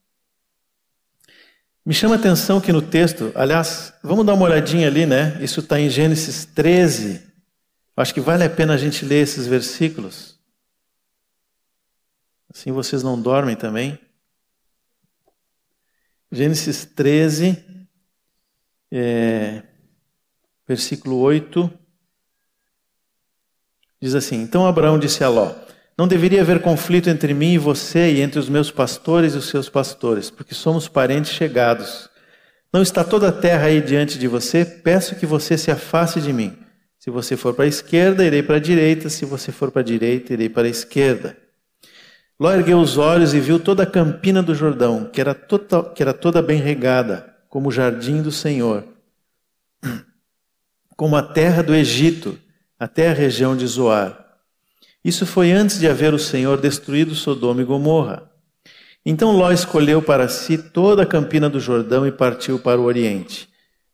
[1.83, 5.37] Me chama a atenção que no texto, aliás, vamos dar uma olhadinha ali, né?
[5.41, 7.21] Isso está em Gênesis 13.
[7.97, 10.39] Acho que vale a pena a gente ler esses versículos.
[12.53, 13.99] Assim vocês não dormem também.
[16.31, 17.87] Gênesis 13,
[18.91, 19.63] é,
[20.67, 21.69] versículo 8,
[23.99, 25.53] diz assim: Então Abraão disse a Ló:
[26.01, 29.49] Não deveria haver conflito entre mim e você e entre os meus pastores e os
[29.49, 32.09] seus pastores, porque somos parentes chegados.
[32.73, 34.65] Não está toda a terra aí diante de você?
[34.65, 36.57] Peço que você se afaste de mim.
[36.97, 39.09] Se você for para a esquerda, irei para a direita.
[39.09, 41.37] Se você for para a direita, irei para a esquerda.
[42.39, 46.01] Ló ergueu os olhos e viu toda a campina do Jordão, que era, toda, que
[46.01, 48.85] era toda bem regada, como o jardim do Senhor,
[50.97, 52.39] como a terra do Egito,
[52.79, 54.20] até a região de Zoar.
[55.03, 58.29] Isso foi antes de haver o Senhor destruído Sodoma e Gomorra.
[59.05, 63.49] Então Ló escolheu para si toda a campina do Jordão e partiu para o Oriente.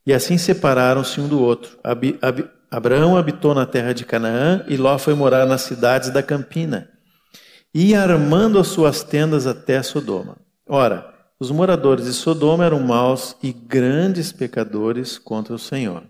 [0.05, 1.77] E assim separaram-se um do outro.
[1.83, 6.21] Ab Ab Abraão habitou na terra de Canaã e Ló foi morar nas cidades da
[6.21, 6.89] campina
[7.73, 10.37] e armando as suas tendas até Sodoma.
[10.67, 16.03] Ora, os moradores de Sodoma eram maus e grandes pecadores contra o Senhor.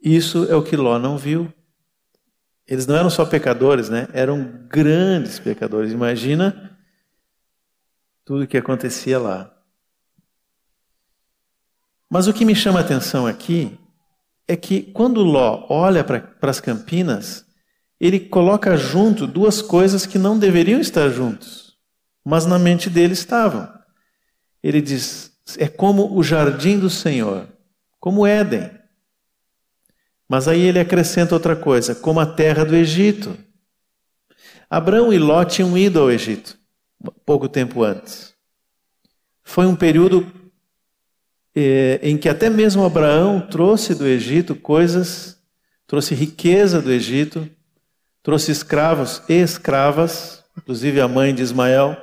[0.00, 1.52] Isso é o que Ló não viu.
[2.68, 4.08] Eles não eram só pecadores, né?
[4.12, 5.90] Eram grandes pecadores.
[5.90, 6.78] Imagina
[8.24, 9.50] tudo o que acontecia lá.
[12.10, 13.78] Mas o que me chama a atenção aqui
[14.46, 17.46] é que quando Ló olha para as campinas,
[17.98, 21.74] ele coloca junto duas coisas que não deveriam estar juntos,
[22.24, 23.68] mas na mente dele estavam.
[24.62, 27.48] Ele diz: é como o jardim do Senhor,
[27.98, 28.77] como Éden.
[30.28, 33.36] Mas aí ele acrescenta outra coisa, como a terra do Egito.
[34.68, 36.58] Abraão e Ló tinham ido ao Egito
[37.24, 38.34] pouco tempo antes.
[39.42, 40.26] Foi um período
[41.54, 45.38] eh, em que até mesmo Abraão trouxe do Egito coisas,
[45.86, 47.48] trouxe riqueza do Egito,
[48.22, 51.96] trouxe escravos e escravas, inclusive a mãe de Ismael.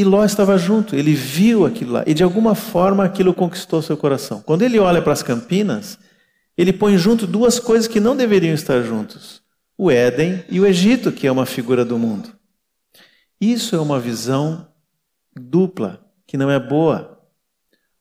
[0.00, 3.98] E Ló estava junto, ele viu aquilo lá, e de alguma forma aquilo conquistou seu
[3.98, 4.40] coração.
[4.40, 5.98] Quando ele olha para as campinas,
[6.56, 9.42] ele põe junto duas coisas que não deveriam estar juntos:
[9.76, 12.30] o Éden e o Egito, que é uma figura do mundo.
[13.38, 14.66] Isso é uma visão
[15.38, 17.20] dupla, que não é boa.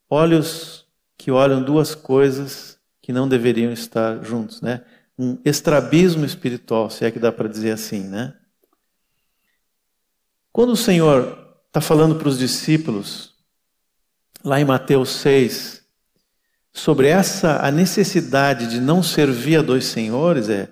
[0.10, 0.86] Olhos
[1.18, 4.84] que olham duas coisas que não deveriam estar juntos, né?
[5.18, 8.34] um estrabismo espiritual, se é que dá para dizer assim, né?
[10.54, 13.32] Quando o Senhor está falando para os discípulos,
[14.44, 15.84] lá em Mateus 6,
[16.74, 20.68] sobre essa a necessidade de não servir a dois senhores, é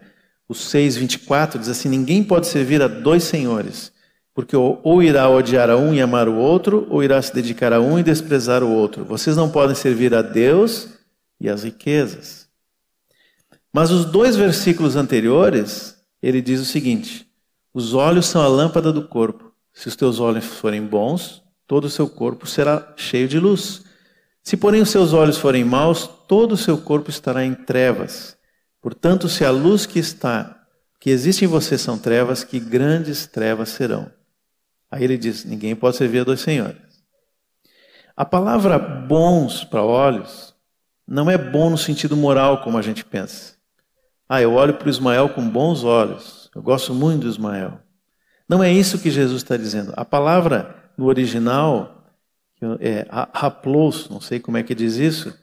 [0.50, 3.92] o 6:24 diz assim: ninguém pode servir a dois senhores,
[4.34, 7.80] porque ou irá odiar a um e amar o outro, ou irá se dedicar a
[7.80, 9.06] um e desprezar o outro.
[9.06, 10.90] Vocês não podem servir a Deus
[11.40, 12.48] e às riquezas.
[13.72, 17.28] Mas os dois versículos anteriores, ele diz o seguinte:
[17.72, 19.47] os olhos são a lâmpada do corpo.
[19.78, 23.84] Se os teus olhos forem bons, todo o seu corpo será cheio de luz.
[24.42, 28.36] Se, porém, os seus olhos forem maus, todo o seu corpo estará em trevas.
[28.82, 30.66] Portanto, se a luz que está,
[31.00, 34.12] que existe em você são trevas, que grandes trevas serão.
[34.90, 36.82] Aí ele diz: ninguém pode servir a dois senhores.
[38.16, 40.56] A palavra bons para olhos
[41.08, 43.54] não é bom no sentido moral, como a gente pensa.
[44.28, 46.50] Ah, eu olho para o Ismael com bons olhos.
[46.56, 47.80] Eu gosto muito do Ismael.
[48.48, 49.94] Não é isso que Jesus está dizendo.
[49.98, 52.04] A palavra no original
[52.80, 55.34] é haplos, não sei como é que diz isso,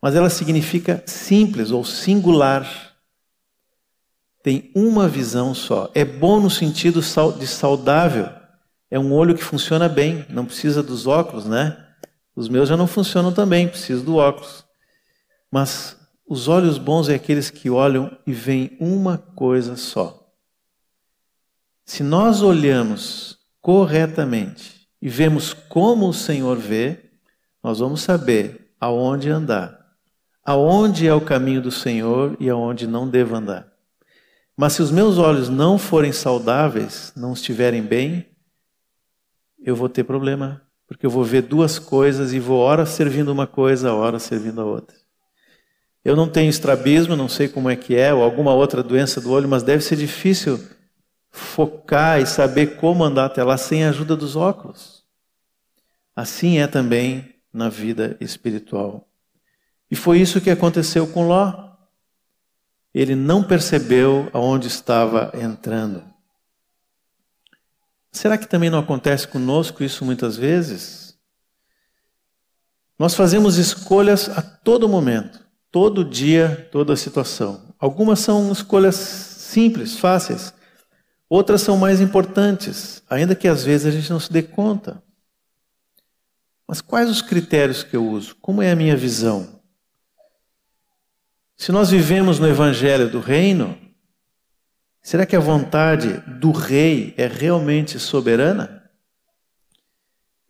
[0.00, 2.66] mas ela significa simples ou singular.
[4.42, 5.90] Tem uma visão só.
[5.94, 7.00] É bom no sentido
[7.38, 8.28] de saudável.
[8.90, 11.76] É um olho que funciona bem, não precisa dos óculos, né?
[12.34, 14.64] Os meus já não funcionam também, preciso do óculos.
[15.50, 15.96] Mas
[16.26, 20.21] os olhos bons é aqueles que olham e veem uma coisa só.
[21.92, 27.10] Se nós olhamos corretamente e vemos como o Senhor vê,
[27.62, 29.78] nós vamos saber aonde andar,
[30.42, 33.70] aonde é o caminho do Senhor e aonde não devo andar.
[34.56, 38.24] Mas se os meus olhos não forem saudáveis, não estiverem bem,
[39.62, 43.46] eu vou ter problema, porque eu vou ver duas coisas e vou ora servindo uma
[43.46, 44.96] coisa, ora servindo a outra.
[46.02, 49.30] Eu não tenho estrabismo, não sei como é que é, ou alguma outra doença do
[49.30, 50.58] olho, mas deve ser difícil
[51.32, 55.02] focar e saber como andar até lá sem a ajuda dos óculos.
[56.14, 59.08] Assim é também na vida espiritual.
[59.90, 61.70] E foi isso que aconteceu com Ló.
[62.94, 66.04] Ele não percebeu aonde estava entrando.
[68.10, 71.18] Será que também não acontece conosco isso muitas vezes?
[72.98, 77.74] Nós fazemos escolhas a todo momento, todo dia, toda situação.
[77.78, 80.52] Algumas são escolhas simples, fáceis.
[81.34, 85.02] Outras são mais importantes, ainda que às vezes a gente não se dê conta.
[86.68, 88.36] Mas quais os critérios que eu uso?
[88.36, 89.62] Como é a minha visão?
[91.56, 93.78] Se nós vivemos no evangelho do reino,
[95.00, 98.90] será que a vontade do rei é realmente soberana?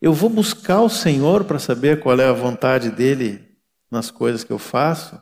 [0.01, 3.57] Eu vou buscar o Senhor para saber qual é a vontade dele
[3.89, 5.17] nas coisas que eu faço?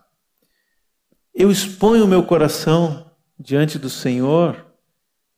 [1.32, 4.71] Eu exponho o meu coração diante do Senhor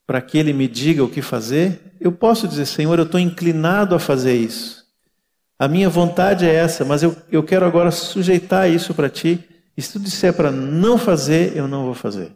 [0.06, 3.96] para que Ele me diga o que fazer, eu posso dizer, Senhor, eu estou inclinado
[3.96, 4.84] a fazer isso.
[5.58, 9.44] A minha vontade é essa, mas eu, eu quero agora sujeitar isso para Ti.
[9.78, 12.36] E se tu disser para não fazer, eu não vou fazer.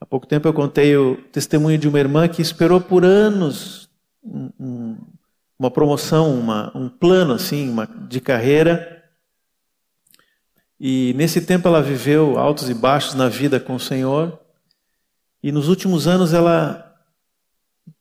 [0.00, 3.88] Há pouco tempo eu contei o testemunho de uma irmã que esperou por anos
[4.22, 4.96] um, um,
[5.58, 9.02] uma promoção, uma, um plano assim, uma, de carreira.
[10.78, 14.38] E nesse tempo ela viveu altos e baixos na vida com o Senhor.
[15.44, 16.96] E nos últimos anos ela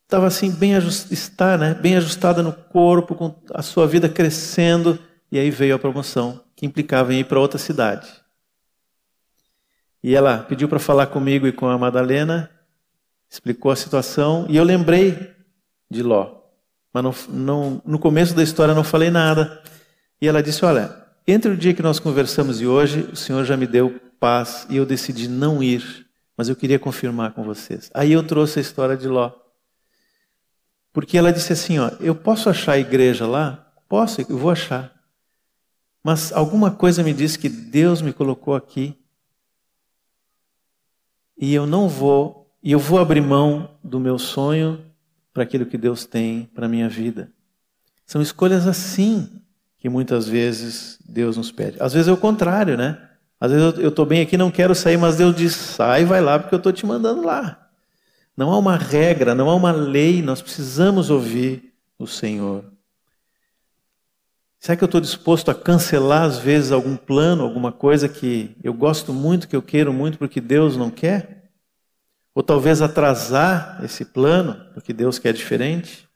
[0.06, 1.74] estava assim bem ajustada, né?
[1.74, 4.98] bem ajustada no corpo, com a sua vida crescendo,
[5.30, 8.08] e aí veio a promoção, que implicava em ir para outra cidade.
[10.02, 12.50] E ela pediu para falar comigo e com a Madalena,
[13.30, 15.36] explicou a situação, e eu lembrei
[15.92, 16.44] de Ló.
[16.94, 19.62] Mas não, não, no começo da história não falei nada.
[20.22, 20.96] E ela disse: Olha,
[21.28, 24.78] entre o dia que nós conversamos e hoje, o Senhor já me deu paz e
[24.78, 26.03] eu decidi não ir
[26.38, 27.90] mas eu queria confirmar com vocês.
[27.94, 29.32] Aí eu trouxe a história de Ló.
[30.92, 33.72] Porque ela disse assim: ó, eu posso achar a igreja lá?
[33.88, 34.94] Posso, eu vou achar.
[36.04, 39.00] Mas alguma coisa me diz que Deus me colocou aqui
[41.38, 44.86] e eu não vou, e eu vou abrir mão do meu sonho
[45.34, 47.32] para aquilo que Deus tem para a minha vida.
[48.06, 49.42] São escolhas assim
[49.78, 51.78] que muitas vezes Deus nos pede.
[51.82, 53.10] Às vezes é o contrário, né?
[53.44, 56.40] Às vezes eu estou bem aqui, não quero sair, mas Deus diz: sai, vai lá,
[56.40, 57.70] porque eu estou te mandando lá.
[58.38, 62.64] Não há uma regra, não há uma lei, nós precisamos ouvir o Senhor.
[64.62, 68.74] Será que eu estou disposto a cancelar, às vezes, algum plano, alguma coisa que eu
[68.74, 71.52] gosto muito, que eu quero muito, porque Deus não quer?
[72.34, 76.08] Ou talvez atrasar esse plano, porque Deus quer diferente?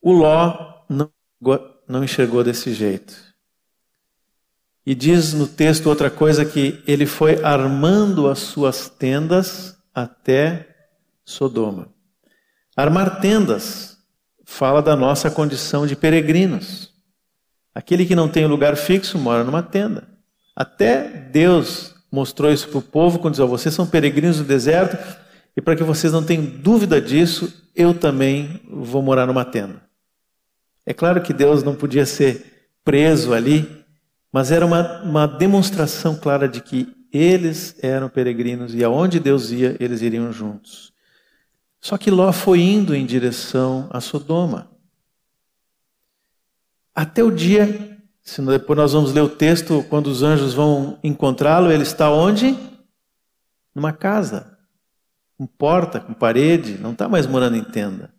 [0.00, 1.10] O Ló não,
[1.88, 3.29] não enxergou desse jeito.
[4.84, 10.68] E diz no texto outra coisa que ele foi armando as suas tendas até
[11.24, 11.88] Sodoma.
[12.76, 13.98] Armar tendas
[14.44, 16.90] fala da nossa condição de peregrinos.
[17.74, 20.08] Aquele que não tem lugar fixo mora numa tenda.
[20.56, 24.96] Até Deus mostrou isso para o povo quando diz: oh, vocês são peregrinos do deserto
[25.56, 29.82] e para que vocês não tenham dúvida disso, eu também vou morar numa tenda.
[30.86, 33.79] É claro que Deus não podia ser preso ali
[34.32, 39.76] mas era uma, uma demonstração clara de que eles eram peregrinos e aonde Deus ia,
[39.80, 40.92] eles iriam juntos.
[41.80, 44.70] Só que Ló foi indo em direção a Sodoma.
[46.94, 51.72] Até o dia, se depois nós vamos ler o texto, quando os anjos vão encontrá-lo,
[51.72, 52.56] ele está onde?
[53.74, 54.58] Numa casa,
[55.38, 58.12] com porta, com parede, não está mais morando em tenda.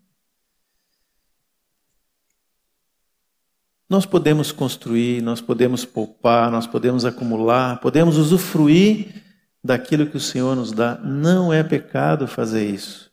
[3.92, 9.22] Nós podemos construir, nós podemos poupar, nós podemos acumular, podemos usufruir
[9.62, 10.98] daquilo que o Senhor nos dá.
[11.04, 13.12] Não é pecado fazer isso.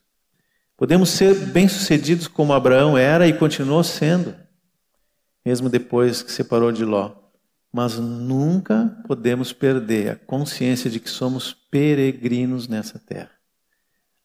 [0.77, 4.33] Podemos ser bem-sucedidos como Abraão era e continuou sendo,
[5.45, 7.11] mesmo depois que separou de Ló.
[7.73, 13.31] Mas nunca podemos perder a consciência de que somos peregrinos nessa terra.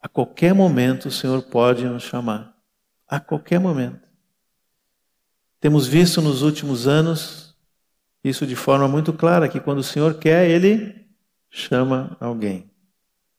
[0.00, 2.54] A qualquer momento o Senhor pode nos chamar.
[3.08, 4.03] A qualquer momento.
[5.64, 7.56] Temos visto nos últimos anos
[8.22, 11.06] isso de forma muito clara, que quando o Senhor quer, Ele
[11.48, 12.70] chama alguém.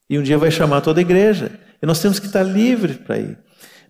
[0.09, 1.59] E um dia vai chamar toda a igreja.
[1.79, 3.37] E nós temos que estar livres para ir.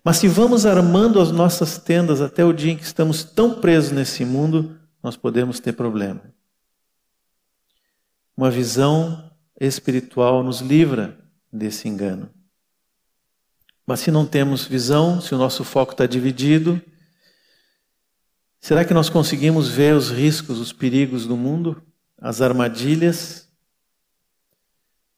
[0.04, 3.90] Mas se vamos armando as nossas tendas até o dia em que estamos tão presos
[3.90, 6.20] nesse mundo, nós podemos ter problema.
[8.36, 11.18] Uma visão espiritual nos livra
[11.50, 12.28] desse engano.
[13.86, 16.82] Mas se não temos visão, se o nosso foco está dividido,
[18.60, 21.82] Será que nós conseguimos ver os riscos, os perigos do mundo,
[22.18, 23.48] as armadilhas?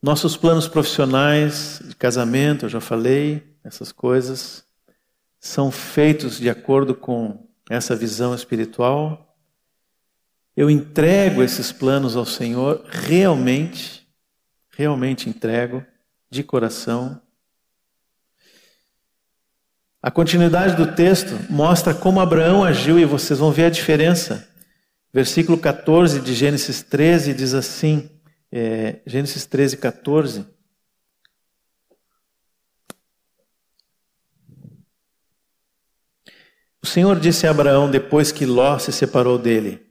[0.03, 4.65] Nossos planos profissionais de casamento, eu já falei, essas coisas,
[5.41, 9.29] são feitos de acordo com essa visão espiritual?
[10.59, 14.05] eu entrego esses planos ao Senhor, realmente,
[14.71, 15.87] realmente entrego,
[16.29, 17.23] de coração.
[20.01, 24.49] A continuidade do texto mostra como Abraão agiu e vocês vão ver a diferença.
[25.13, 28.09] Versículo 14 de Gênesis 13 diz assim:
[28.53, 30.47] é, Gênesis 13, 14.
[36.81, 39.85] O Senhor disse a Abraão depois que Ló se separou dele: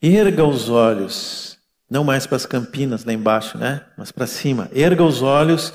[0.00, 3.84] Erga os olhos, não mais para as campinas lá embaixo, né?
[3.96, 4.70] Mas para cima.
[4.72, 5.72] Erga os olhos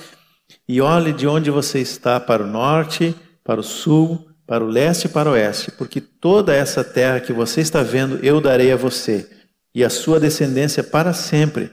[0.67, 3.15] e olhe de onde você está para o norte,
[3.49, 7.33] para o sul, para o leste e para o oeste, porque toda essa terra que
[7.33, 9.27] você está vendo eu darei a você
[9.73, 11.71] e a sua descendência para sempre.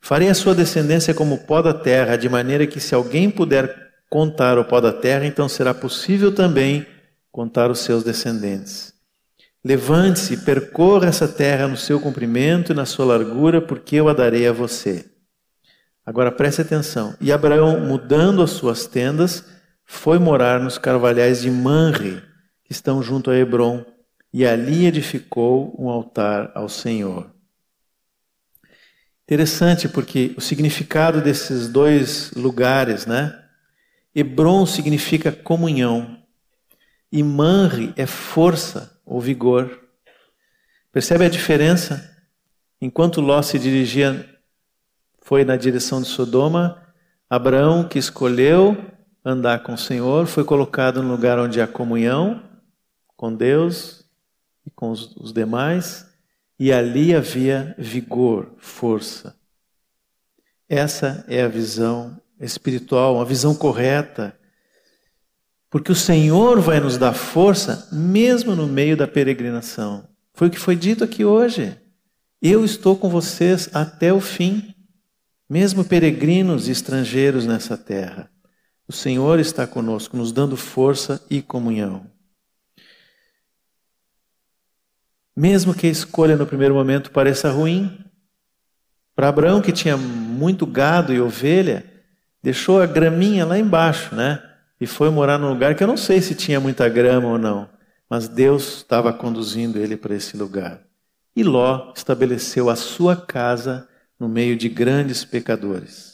[0.00, 3.90] Farei a sua descendência como o pó da terra, de maneira que se alguém puder
[4.08, 6.86] contar o pó da terra, então será possível também
[7.30, 8.94] contar os seus descendentes.
[9.62, 14.48] Levante-se percorra essa terra no seu comprimento e na sua largura, porque eu a darei
[14.48, 15.04] a você.
[16.06, 17.14] Agora preste atenção.
[17.20, 19.44] E Abraão, mudando as suas tendas,
[19.90, 22.22] foi morar nos carvalhais de Manre,
[22.62, 23.86] que estão junto a Hebron,
[24.30, 27.32] e ali edificou um altar ao Senhor.
[29.22, 33.42] Interessante porque o significado desses dois lugares, né?
[34.14, 36.22] Hebron significa comunhão
[37.10, 39.84] e Manre é força ou vigor.
[40.92, 42.14] Percebe a diferença?
[42.78, 44.28] Enquanto Ló se dirigia,
[45.22, 46.82] foi na direção de Sodoma,
[47.28, 48.76] Abraão, que escolheu
[49.24, 52.42] andar com o Senhor, foi colocado no lugar onde há comunhão
[53.16, 54.04] com Deus
[54.66, 56.06] e com os, os demais,
[56.58, 59.36] e ali havia vigor, força.
[60.68, 64.38] Essa é a visão espiritual, uma visão correta
[65.70, 70.08] porque o Senhor vai nos dar força mesmo no meio da peregrinação.
[70.32, 71.76] Foi o que foi dito aqui hoje.
[72.40, 74.74] Eu estou com vocês até o fim,
[75.48, 78.30] mesmo peregrinos e estrangeiros nessa terra.
[78.88, 82.06] O Senhor está conosco, nos dando força e comunhão.
[85.36, 88.04] Mesmo que a escolha no primeiro momento pareça ruim,
[89.14, 91.84] para Abraão, que tinha muito gado e ovelha,
[92.42, 94.42] deixou a graminha lá embaixo, né?
[94.80, 97.68] e foi morar num lugar que eu não sei se tinha muita grama ou não,
[98.08, 100.80] mas Deus estava conduzindo ele para esse lugar.
[101.34, 106.07] E Ló estabeleceu a sua casa no meio de grandes pecadores.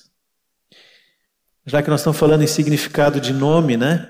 [1.66, 4.08] Já que nós estamos falando em significado de nome, né?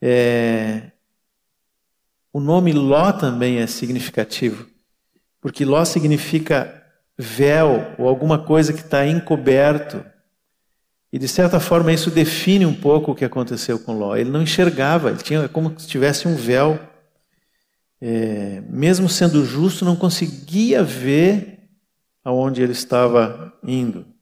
[0.00, 0.92] É...
[2.32, 4.66] O nome Ló também é significativo,
[5.40, 6.82] porque Ló significa
[7.16, 10.04] véu ou alguma coisa que está encoberto.
[11.12, 14.16] E de certa forma isso define um pouco o que aconteceu com Ló.
[14.16, 16.78] Ele não enxergava, ele tinha como se tivesse um véu.
[18.00, 21.70] É, mesmo sendo justo, não conseguia ver
[22.24, 24.13] aonde ele estava indo.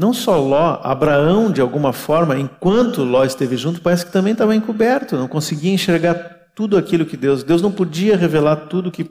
[0.00, 4.56] Não só Ló, Abraão, de alguma forma, enquanto Ló esteve junto, parece que também estava
[4.56, 6.14] encoberto, não conseguia enxergar
[6.54, 7.42] tudo aquilo que Deus.
[7.42, 9.10] Deus não podia revelar tudo que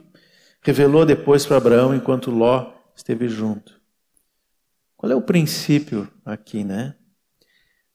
[0.60, 3.80] revelou depois para Abraão enquanto Ló esteve junto.
[4.96, 6.96] Qual é o princípio aqui, né?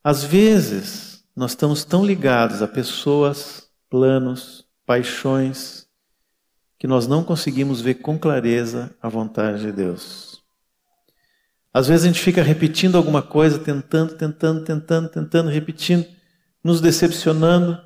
[0.02, 5.86] Às vezes, nós estamos tão ligados a pessoas, planos, paixões,
[6.80, 10.35] que nós não conseguimos ver com clareza a vontade de Deus.
[11.76, 16.06] Às vezes a gente fica repetindo alguma coisa, tentando, tentando, tentando, tentando, repetindo,
[16.64, 17.78] nos decepcionando,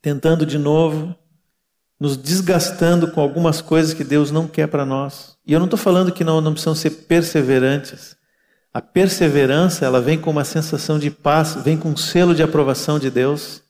[0.00, 1.14] tentando de novo,
[2.00, 5.36] nos desgastando com algumas coisas que Deus não quer para nós.
[5.46, 8.16] E eu não estou falando que não, não precisam ser perseverantes.
[8.72, 12.98] A perseverança, ela vem com uma sensação de paz, vem com um selo de aprovação
[12.98, 13.60] de Deus.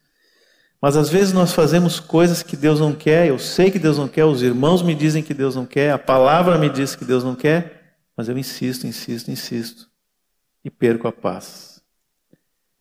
[0.81, 4.07] Mas às vezes nós fazemos coisas que Deus não quer, eu sei que Deus não
[4.07, 7.25] quer, os irmãos me dizem que Deus não quer, a palavra me diz que Deus
[7.25, 7.82] não quer,
[8.23, 9.91] mas eu insisto, insisto, insisto
[10.65, 11.83] e perco a paz.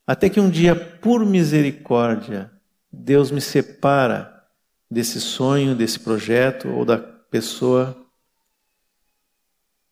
[0.05, 2.51] Até que um dia, por misericórdia,
[2.91, 4.45] Deus me separa
[4.87, 8.05] desse sonho, desse projeto ou da pessoa,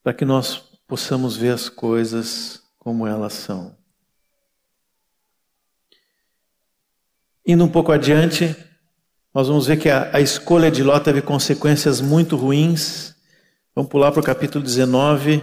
[0.03, 3.75] para que nós possamos ver as coisas como elas são.
[7.43, 8.55] Indo um pouco adiante,
[9.33, 13.17] nós vamos ver que a, a escolha de Ló teve consequências muito ruins.
[13.75, 15.41] Vamos pular para o capítulo 19.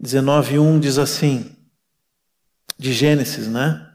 [0.00, 1.56] 19:1 diz assim,
[2.78, 3.86] de Gênesis, né?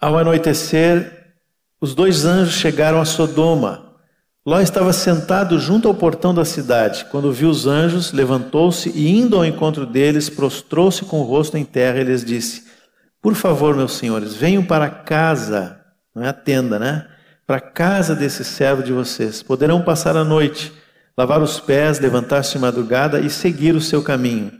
[0.00, 1.36] Ao anoitecer,
[1.80, 3.96] os dois anjos chegaram a Sodoma.
[4.44, 7.04] Ló estava sentado junto ao portão da cidade.
[7.04, 11.64] Quando viu os anjos, levantou-se e, indo ao encontro deles, prostrou-se com o rosto em
[11.64, 12.66] terra e lhes disse:
[13.20, 15.80] Por favor, meus senhores, venham para casa,
[16.12, 17.08] não é a tenda, né?
[17.52, 19.42] Para a casa desse servo de vocês.
[19.42, 20.72] Poderão passar a noite,
[21.14, 24.50] lavar os pés, levantar-se de madrugada e seguir o seu caminho.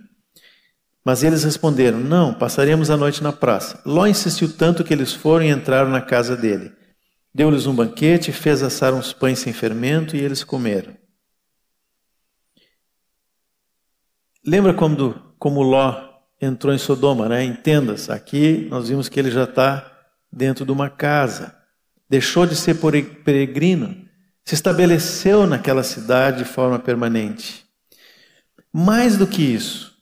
[1.02, 3.80] Mas eles responderam: Não, passaremos a noite na praça.
[3.86, 6.70] Ló insistiu tanto que eles foram e entraram na casa dele.
[7.34, 10.94] Deu-lhes um banquete, fez assar uns pães sem fermento e eles comeram.
[14.46, 17.42] Lembra quando, como Ló entrou em Sodoma, né?
[17.42, 18.10] Em tendas.
[18.10, 19.90] Aqui nós vimos que ele já está
[20.30, 21.61] dentro de uma casa.
[22.12, 22.74] Deixou de ser
[23.24, 23.96] peregrino,
[24.44, 27.64] se estabeleceu naquela cidade de forma permanente.
[28.70, 29.94] Mais do que isso,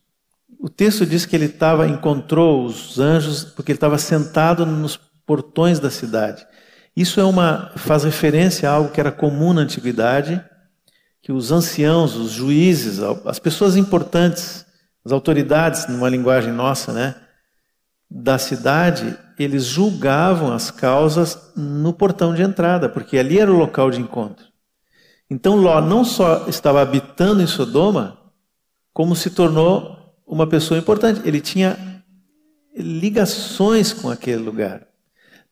[0.58, 5.78] o texto diz que ele estava encontrou os anjos porque ele estava sentado nos portões
[5.78, 6.44] da cidade.
[6.96, 10.44] Isso é uma faz referência a algo que era comum na antiguidade,
[11.22, 14.66] que os anciãos, os juízes, as pessoas importantes,
[15.04, 17.14] as autoridades, numa linguagem nossa, né,
[18.10, 23.90] da cidade, eles julgavam as causas no portão de entrada, porque ali era o local
[23.90, 24.44] de encontro.
[25.30, 28.18] Então Ló não só estava habitando em Sodoma,
[28.92, 31.20] como se tornou uma pessoa importante.
[31.24, 32.02] Ele tinha
[32.76, 34.86] ligações com aquele lugar.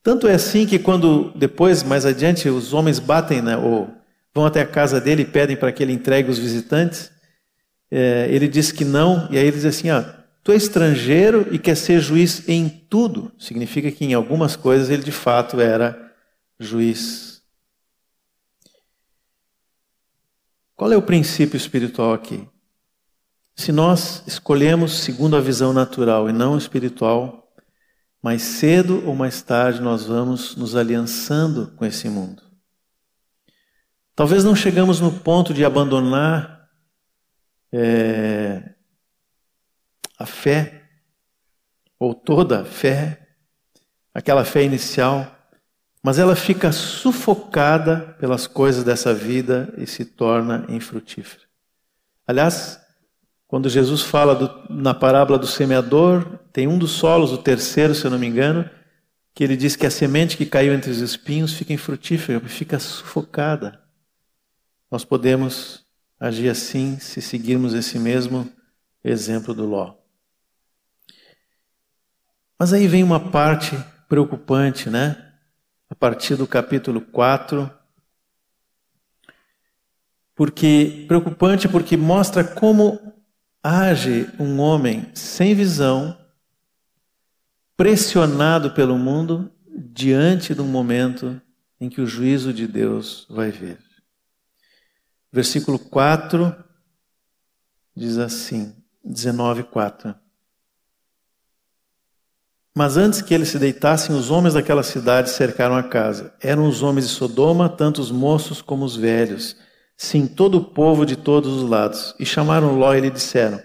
[0.03, 3.89] Tanto é assim que quando depois, mais adiante, os homens batem, né, ou
[4.35, 7.11] vão até a casa dele e pedem para que ele entregue os visitantes,
[7.91, 10.18] é, ele diz que não, e aí ele diz assim: ah,
[10.49, 13.31] tu é estrangeiro e quer ser juiz em tudo.
[13.39, 16.11] Significa que em algumas coisas ele de fato era
[16.59, 17.43] juiz.
[20.75, 22.49] Qual é o princípio espiritual aqui?
[23.55, 27.53] Se nós escolhemos segundo a visão natural e não espiritual,
[28.23, 32.43] mais cedo ou mais tarde nós vamos nos aliançando com esse mundo.
[34.17, 36.71] Talvez não chegamos no ponto de abandonar
[37.71, 38.78] é,
[40.19, 40.83] a fé,
[41.99, 43.29] ou toda a fé,
[44.13, 45.35] aquela fé inicial,
[46.03, 51.43] mas ela fica sufocada pelas coisas dessa vida e se torna infrutífera.
[52.27, 52.81] Aliás,
[53.47, 58.05] quando Jesus fala do, na parábola do semeador, tem um dos solos, o terceiro, se
[58.05, 58.69] eu não me engano,
[59.35, 63.81] que ele diz que a semente que caiu entre os espinhos fica infrutífera, fica sufocada.
[64.91, 65.87] Nós podemos
[66.19, 68.51] agir assim se seguirmos esse mesmo
[69.05, 69.98] exemplo do Ló.
[72.59, 73.79] Mas aí vem uma parte
[74.09, 75.33] preocupante, né?
[75.89, 77.71] A partir do capítulo 4.
[80.35, 83.15] Porque preocupante porque mostra como
[83.63, 86.19] age um homem sem visão,
[87.77, 91.41] pressionado pelo mundo diante um momento
[91.81, 93.79] em que o juízo de Deus vai vir.
[95.31, 96.55] Versículo 4
[97.95, 100.15] diz assim, 19, 4.
[102.75, 106.33] Mas antes que eles se deitassem, os homens daquela cidade cercaram a casa.
[106.41, 109.57] Eram os homens de Sodoma, tanto os moços como os velhos,
[109.97, 112.15] sim, todo o povo de todos os lados.
[112.19, 113.61] E chamaram Ló e lhe disseram: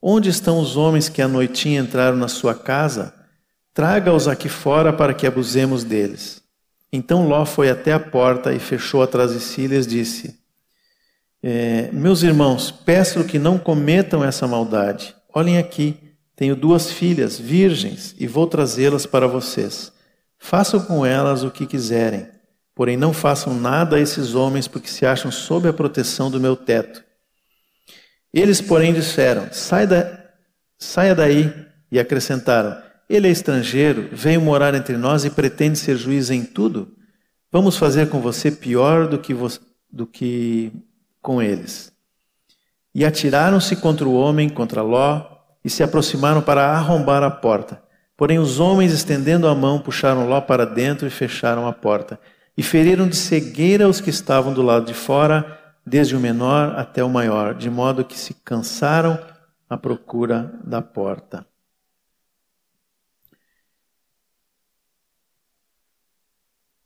[0.00, 3.14] Onde estão os homens que à noitinha entraram na sua casa?
[3.74, 6.42] Traga-os aqui fora para que abusemos deles.
[6.90, 10.46] Então Ló foi até a porta e fechou atrás de si e lhes disse:
[11.48, 15.14] é, meus irmãos, peço que não cometam essa maldade.
[15.32, 15.96] Olhem aqui,
[16.36, 19.90] tenho duas filhas virgens e vou trazê-las para vocês.
[20.38, 22.28] Façam com elas o que quiserem,
[22.74, 26.54] porém não façam nada a esses homens porque se acham sob a proteção do meu
[26.54, 27.02] teto.
[28.32, 30.24] Eles, porém, disseram: Sai da,
[30.78, 31.50] saia daí,
[31.90, 32.76] e acrescentaram:
[33.08, 36.94] Ele é estrangeiro, veio morar entre nós e pretende ser juiz em tudo.
[37.50, 39.34] Vamos fazer com você pior do que,
[39.90, 40.70] do que
[41.22, 41.90] com eles.
[42.94, 45.35] E atiraram-se contra o homem, contra Ló,
[45.66, 47.82] e se aproximaram para arrombar a porta.
[48.16, 52.20] Porém, os homens, estendendo a mão, puxaram Ló para dentro e fecharam a porta.
[52.56, 57.02] E feriram de cegueira os que estavam do lado de fora, desde o menor até
[57.02, 59.18] o maior, de modo que se cansaram
[59.68, 61.44] à procura da porta.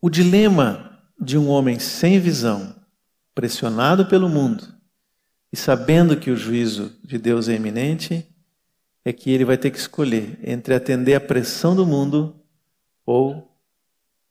[0.00, 2.74] O dilema de um homem sem visão
[3.34, 4.74] pressionado pelo mundo
[5.52, 8.29] e sabendo que o juízo de Deus é iminente,
[9.04, 12.38] é que ele vai ter que escolher entre atender à pressão do mundo
[13.04, 13.50] ou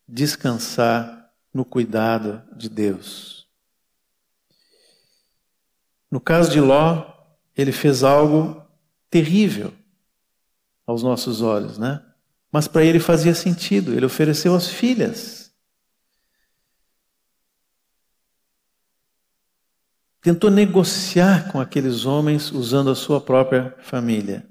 [0.07, 3.47] descansar no cuidado de Deus.
[6.09, 7.13] No caso de Ló,
[7.55, 8.61] ele fez algo
[9.09, 9.73] terrível
[10.85, 12.03] aos nossos olhos, né?
[12.51, 15.39] Mas para ele fazia sentido, ele ofereceu as filhas
[20.21, 24.48] tentou negociar com aqueles homens usando a sua própria família.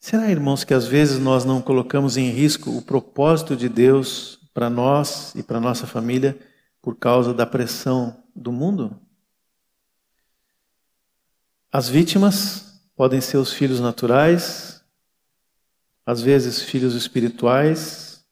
[0.00, 4.70] Será, irmãos, que às vezes nós não colocamos em risco o propósito de Deus para
[4.70, 6.38] nós e para nossa família
[6.80, 8.98] por causa da pressão do mundo?
[11.70, 14.82] As vítimas podem ser os filhos naturais,
[16.06, 18.24] às vezes filhos espirituais,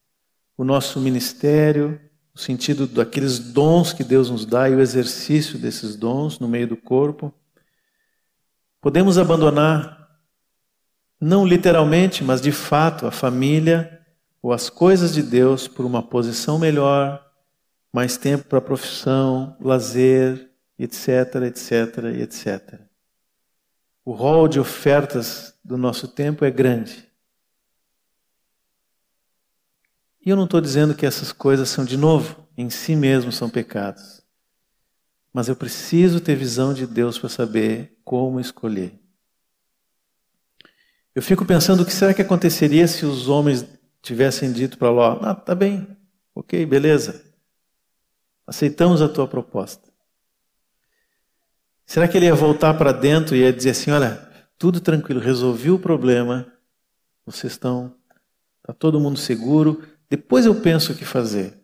[0.57, 2.01] o nosso ministério,
[2.33, 6.69] o sentido daqueles dons que Deus nos dá e o exercício desses dons no meio
[6.69, 7.35] do corpo.
[8.81, 10.06] Podemos abandonar,
[11.21, 14.01] não literalmente, mas de fato, a família
[14.43, 17.25] ou as coisas de Deus por uma posição melhor,
[17.93, 22.81] mais tempo para profissão, lazer, etc, etc, etc.
[24.05, 27.07] O rol de ofertas do nosso tempo é grande.
[30.25, 33.49] E eu não estou dizendo que essas coisas são, de novo, em si mesmos são
[33.49, 34.23] pecados.
[35.33, 39.06] Mas eu preciso ter visão de Deus para saber como escolher.
[41.17, 43.67] Eu fico pensando o que será que aconteceria se os homens
[44.03, 45.89] tivessem dito para Ló: Ah, tá bem,
[46.35, 47.25] ok, beleza,
[48.47, 49.91] aceitamos a tua proposta.
[51.87, 55.71] Será que ele ia voltar para dentro e ia dizer assim: Olha, tudo tranquilo, resolvi
[55.71, 56.53] o problema,
[57.25, 57.95] vocês estão,
[58.59, 61.59] está todo mundo seguro, depois eu penso o que fazer.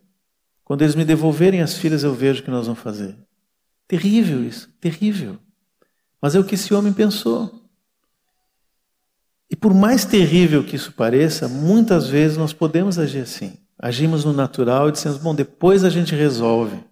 [0.63, 3.15] Quando eles me devolverem as filhas, eu vejo o que nós vamos fazer.
[3.87, 5.37] Terrível isso, terrível.
[6.19, 7.62] Mas é o que esse homem pensou.
[9.53, 13.55] E por mais terrível que isso pareça, muitas vezes nós podemos agir assim.
[13.77, 16.83] Agimos no natural e dizemos, bom, depois a gente resolve.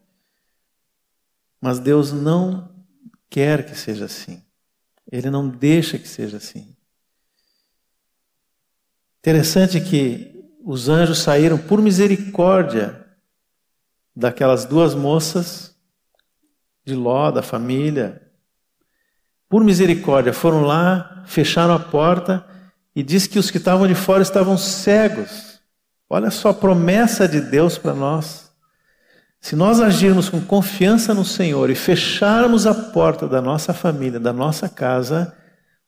[1.59, 2.72] Mas Deus não
[3.32, 4.43] quer que seja assim.
[5.12, 6.76] Ele não deixa que seja assim.
[9.18, 13.07] Interessante que os anjos saíram por misericórdia
[14.16, 15.76] daquelas duas moças
[16.86, 18.31] de Ló, da família.
[19.52, 22.43] Por misericórdia, foram lá, fecharam a porta
[22.95, 25.62] e diz que os que estavam de fora estavam cegos.
[26.10, 28.49] Olha só a promessa de Deus para nós.
[29.39, 34.34] Se nós agirmos com confiança no Senhor e fecharmos a porta da nossa família, da
[34.34, 35.36] nossa casa,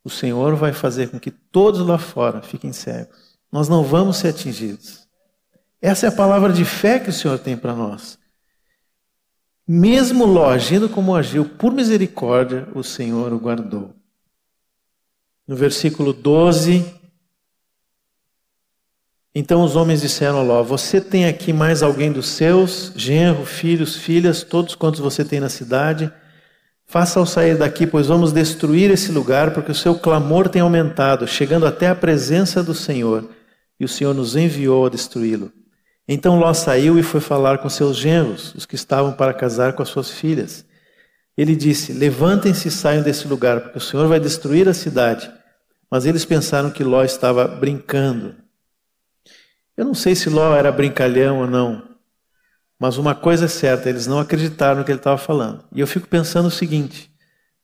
[0.04, 4.30] o Senhor vai fazer com que todos lá fora fiquem cegos nós não vamos ser
[4.30, 5.08] atingidos.
[5.80, 8.18] Essa é a palavra de fé que o Senhor tem para nós.
[9.68, 13.96] Mesmo Ló agindo como agiu, por misericórdia, o Senhor o guardou.
[15.48, 16.86] No versículo 12,
[19.36, 23.96] então os homens disseram a Ló: Você tem aqui mais alguém dos seus, genro, filhos,
[23.96, 26.12] filhas, todos quantos você tem na cidade?
[26.86, 31.66] Faça-o sair daqui, pois vamos destruir esse lugar, porque o seu clamor tem aumentado, chegando
[31.66, 33.30] até a presença do Senhor
[33.80, 35.52] e o Senhor nos enviou a destruí-lo.
[36.08, 39.82] Então Ló saiu e foi falar com seus genros, os que estavam para casar com
[39.82, 40.66] as suas filhas.
[41.38, 45.32] Ele disse: Levantem-se e saiam desse lugar, porque o Senhor vai destruir a cidade.
[45.90, 48.36] Mas eles pensaram que Ló estava brincando.
[49.76, 51.94] Eu não sei se Ló era brincalhão ou não,
[52.78, 55.64] mas uma coisa é certa: eles não acreditaram no que ele estava falando.
[55.72, 57.10] E eu fico pensando o seguinte: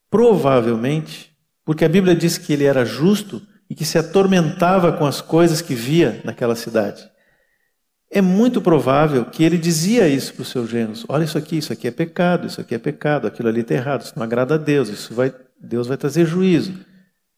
[0.09, 1.35] provavelmente,
[1.65, 5.61] porque a Bíblia diz que ele era justo, e que se atormentava com as coisas
[5.61, 7.07] que via naquela cidade.
[8.11, 11.71] É muito provável que ele dizia isso para os seus genros: olha isso aqui, isso
[11.71, 14.57] aqui é pecado, isso aqui é pecado, aquilo ali está errado, isso não agrada a
[14.57, 16.73] Deus, isso vai, Deus vai trazer juízo.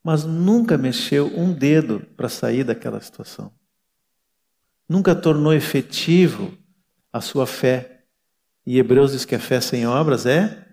[0.04, 3.52] Mas nunca mexeu um dedo para sair daquela situação.
[4.88, 6.58] Nunca tornou efetivo
[7.14, 8.04] a sua fé.
[8.66, 10.66] E Hebreus diz que a fé sem obras é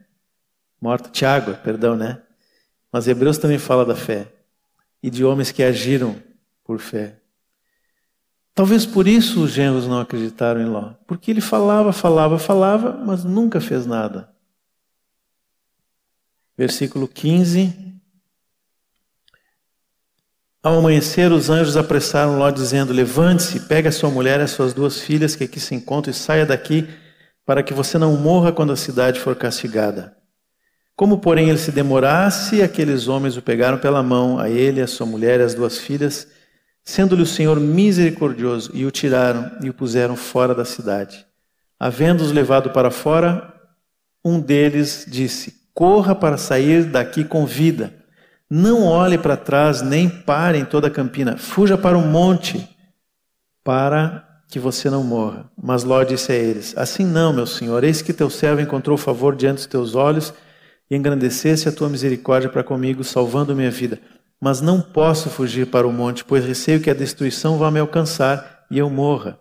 [0.81, 1.11] morta.
[1.11, 2.23] Tiago, perdão, né?
[2.93, 4.33] Mas Hebreus também fala da fé
[5.03, 6.17] e de homens que agiram
[6.65, 7.21] por fé.
[8.59, 13.23] Talvez por isso os genros não acreditaram em Ló, porque ele falava, falava, falava, mas
[13.23, 14.29] nunca fez nada.
[16.57, 17.73] Versículo 15.
[20.61, 24.75] Ao amanhecer, os anjos apressaram Ló, dizendo: Levante-se, pegue a sua mulher e as suas
[24.75, 26.85] duas filhas que aqui se encontram e saia daqui,
[27.47, 30.17] para que você não morra quando a cidade for castigada.
[30.97, 35.07] Como, porém, ele se demorasse, aqueles homens o pegaram pela mão, a ele, a sua
[35.07, 36.27] mulher e as duas filhas,
[36.89, 41.27] sendo-lhe o Senhor misericordioso, e o tiraram e o puseram fora da cidade.
[41.79, 43.53] Havendo-os levado para fora,
[44.25, 47.93] um deles disse: Corra para sair daqui com vida.
[48.49, 51.37] Não olhe para trás, nem pare em toda a campina.
[51.37, 52.67] Fuja para o monte,
[53.63, 55.51] para que você não morra.
[55.63, 59.37] Mas Ló disse a eles: Assim não, meu senhor, eis que teu servo encontrou favor
[59.37, 60.33] diante dos teus olhos
[60.91, 64.01] e engrandecesse a tua misericórdia para comigo, salvando minha vida.
[64.41, 68.65] Mas não posso fugir para o monte, pois receio que a destruição vá me alcançar
[68.71, 69.39] e eu morra.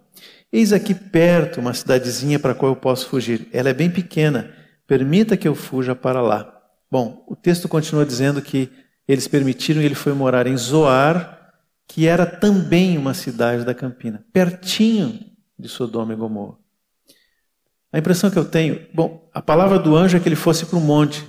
[0.51, 3.47] Eis aqui perto uma cidadezinha para a qual eu posso fugir.
[3.51, 4.51] Ela é bem pequena.
[4.87, 6.53] Permita que eu fuja para lá.
[6.89, 8.71] Bom, o texto continua dizendo que
[9.07, 11.53] eles permitiram e ele foi morar em Zoar,
[11.87, 15.19] que era também uma cidade da Campina, pertinho
[15.59, 16.57] de Sodoma e Gomorra.
[17.91, 20.77] A impressão que eu tenho, bom, a palavra do anjo é que ele fosse para
[20.77, 21.25] um monte.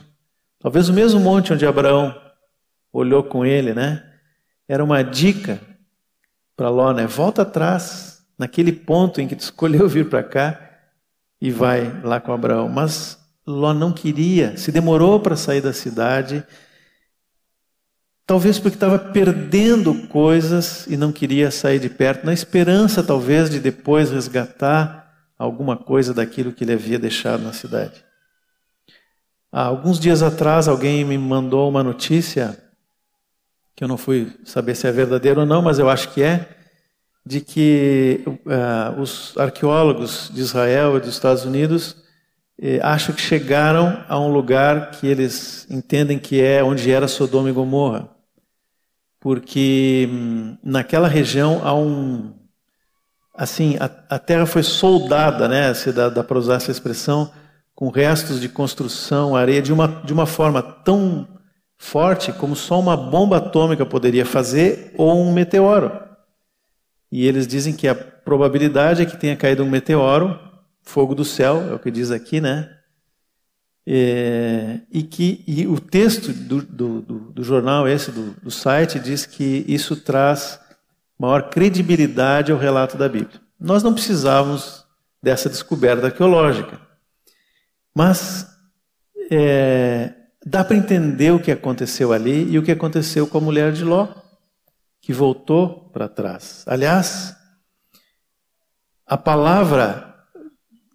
[0.60, 2.14] Talvez o mesmo monte onde Abraão
[2.92, 4.04] olhou com ele, né?
[4.68, 5.60] Era uma dica
[6.56, 7.06] para Ló, né?
[7.06, 10.60] Volta atrás, naquele ponto em que tu escolheu vir para cá
[11.40, 12.68] e vai lá com Abraão.
[12.68, 16.44] Mas Ló não queria, se demorou para sair da cidade,
[18.26, 23.58] talvez porque estava perdendo coisas e não queria sair de perto, na esperança talvez de
[23.58, 24.98] depois resgatar
[25.38, 28.04] alguma coisa daquilo que ele havia deixado na cidade.
[29.50, 32.67] Há alguns dias atrás alguém me mandou uma notícia
[33.78, 36.48] que eu não fui saber se é verdadeira ou não, mas eu acho que é,
[37.24, 41.94] de que uh, os arqueólogos de Israel e dos Estados Unidos
[42.60, 47.50] eh, acham que chegaram a um lugar que eles entendem que é onde era Sodoma
[47.50, 48.08] e Gomorra.
[49.20, 52.34] Porque hum, naquela região há um.
[53.32, 55.72] Assim, a, a terra foi soldada, né?
[55.72, 57.30] Se dá, dá para usar essa expressão,
[57.76, 61.37] com restos de construção, areia, de uma, de uma forma tão
[61.78, 65.92] forte como só uma bomba atômica poderia fazer ou um meteoro.
[67.10, 70.38] E eles dizem que a probabilidade é que tenha caído um meteoro,
[70.82, 72.74] fogo do céu, é o que diz aqui, né?
[73.86, 78.98] É, e que e o texto do, do, do, do jornal, esse do, do site,
[78.98, 80.60] diz que isso traz
[81.18, 83.40] maior credibilidade ao relato da Bíblia.
[83.58, 84.84] Nós não precisávamos
[85.22, 86.78] dessa descoberta arqueológica,
[87.94, 88.46] mas
[89.30, 90.12] é,
[90.44, 93.84] dá para entender o que aconteceu ali e o que aconteceu com a mulher de
[93.84, 94.08] Ló
[95.00, 96.64] que voltou para trás.
[96.66, 97.34] Aliás,
[99.06, 100.08] a palavra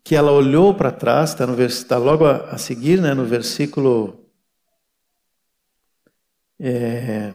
[0.04, 1.48] que ela olhou para trás, está
[1.88, 4.30] tá logo a, a, seguir, né, no versículo.
[6.60, 7.34] É,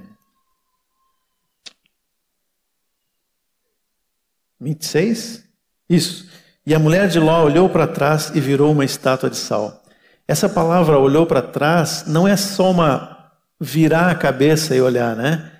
[4.60, 5.48] 26?
[5.88, 6.28] Isso.
[6.66, 9.82] E a mulher de Ló olhou para trás e virou uma estátua de sal.
[10.28, 15.52] Essa palavra olhou para trás não é só uma virar a cabeça e olhar, né?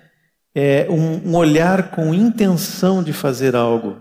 [0.53, 3.97] é um, um olhar com intenção de fazer algo.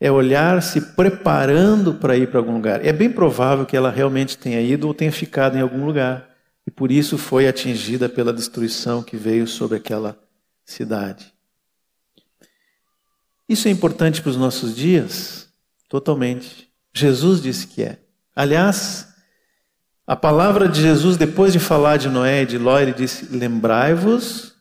[0.00, 2.84] É olhar se preparando para ir para algum lugar.
[2.84, 6.28] É bem provável que ela realmente tenha ido ou tenha ficado em algum lugar.
[6.66, 10.18] E por isso foi atingida pela destruição que veio sobre aquela
[10.64, 11.32] cidade.
[13.48, 15.48] Isso é importante para os nossos dias?
[15.88, 16.68] Totalmente.
[16.92, 17.98] Jesus disse que é.
[18.34, 19.08] Aliás,
[20.12, 24.54] a palavra de Jesus, depois de falar de Noé e de Ló, ele disse: Lembrai-vos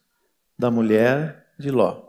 [0.58, 2.04] da mulher de Ló.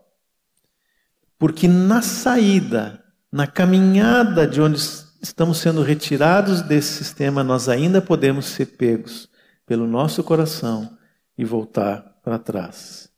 [1.37, 4.79] Porque na saída, na caminhada de onde
[5.21, 9.29] estamos sendo retirados desse sistema, nós ainda podemos ser pegos
[9.67, 10.97] pelo nosso coração
[11.37, 13.11] e voltar para trás.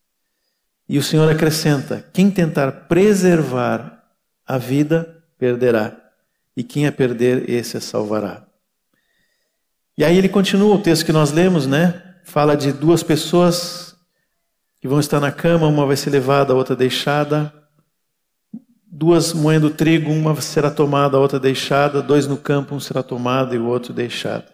[0.88, 4.02] E o Senhor acrescenta: quem tentar preservar
[4.46, 5.94] a vida, perderá,
[6.56, 8.53] e quem a perder, esse a salvará.
[9.96, 12.16] E aí ele continua o texto que nós lemos, né?
[12.24, 13.94] Fala de duas pessoas
[14.80, 17.52] que vão estar na cama, uma vai ser levada, a outra deixada.
[18.86, 22.02] Duas moendo trigo, uma será tomada, a outra deixada.
[22.02, 24.52] Dois no campo, um será tomado e o outro deixado.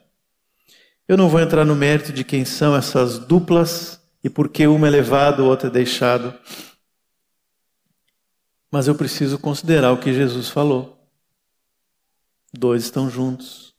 [1.09, 4.87] Eu não vou entrar no mérito de quem são essas duplas e por que uma
[4.87, 6.39] é levada, a outra é deixada.
[8.71, 10.97] Mas eu preciso considerar o que Jesus falou.
[12.53, 13.70] Dois estão juntos,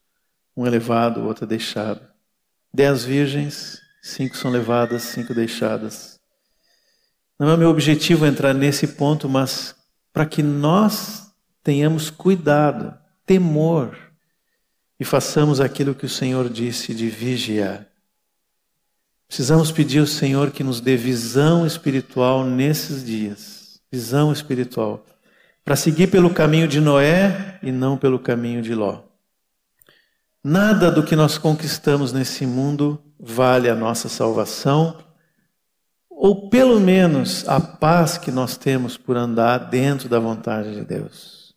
[0.55, 2.01] um é levado, o outro é deixado.
[2.73, 6.19] Dez virgens, cinco são levadas, cinco deixadas.
[7.39, 9.75] Não é meu objetivo entrar nesse ponto, mas
[10.13, 11.31] para que nós
[11.63, 12.93] tenhamos cuidado,
[13.25, 13.97] temor
[14.99, 17.87] e façamos aquilo que o Senhor disse de vigiar.
[19.27, 25.05] Precisamos pedir ao Senhor que nos dê visão espiritual nesses dias, visão espiritual,
[25.63, 29.10] para seguir pelo caminho de Noé e não pelo caminho de Ló.
[30.43, 34.97] Nada do que nós conquistamos nesse mundo vale a nossa salvação
[36.09, 41.55] ou pelo menos a paz que nós temos por andar dentro da vontade de Deus.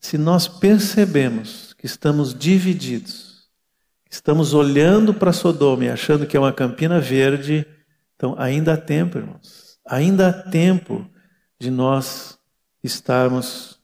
[0.00, 3.48] Se nós percebemos que estamos divididos,
[4.10, 7.66] estamos olhando para Sodoma e achando que é uma campina verde,
[8.16, 9.78] então ainda há tempo, irmãos.
[9.86, 11.06] Ainda há tempo
[11.58, 12.38] de nós
[12.82, 13.78] estarmos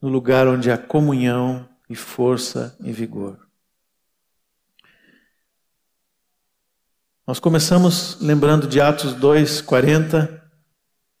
[0.00, 3.38] no lugar onde há comunhão e força e vigor.
[7.26, 10.42] Nós começamos lembrando de Atos 2:40,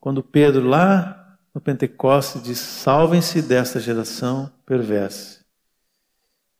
[0.00, 5.44] quando Pedro lá no Pentecostes diz: "Salvem-se desta geração perversa".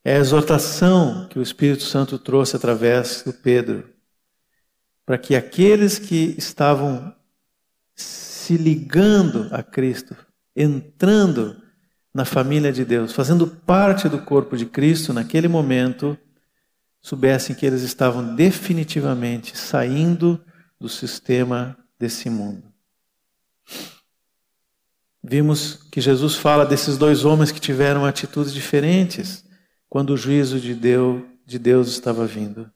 [0.04, 3.88] É a exortação que o Espírito Santo trouxe através do Pedro,
[5.06, 7.16] para que aqueles que estavam
[7.94, 10.14] se ligando a Cristo,
[10.54, 11.61] entrando
[12.14, 16.16] na família de Deus, fazendo parte do corpo de Cristo naquele momento,
[17.00, 20.40] soubessem que eles estavam definitivamente saindo
[20.78, 22.72] do sistema desse mundo.
[25.22, 29.44] Vimos que Jesus fala desses dois homens que tiveram atitudes diferentes
[29.88, 32.70] quando o juízo de Deus, de Deus estava vindo.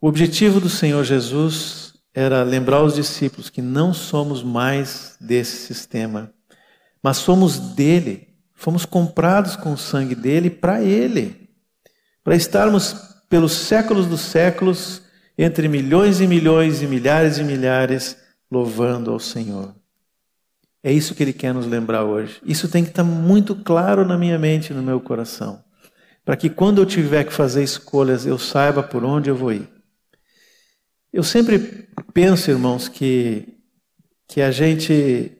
[0.00, 6.32] O objetivo do Senhor Jesus era lembrar os discípulos que não somos mais desse sistema,
[7.02, 11.48] mas somos dele, fomos comprados com o sangue dele para ele,
[12.22, 12.94] para estarmos
[13.28, 15.02] pelos séculos dos séculos
[15.38, 18.16] entre milhões e milhões e milhares e milhares
[18.50, 19.74] louvando ao Senhor.
[20.82, 22.40] É isso que ele quer nos lembrar hoje.
[22.44, 25.62] Isso tem que estar muito claro na minha mente, no meu coração,
[26.24, 29.68] para que quando eu tiver que fazer escolhas, eu saiba por onde eu vou ir.
[31.12, 33.56] Eu sempre penso, irmãos, que
[34.30, 35.39] que a gente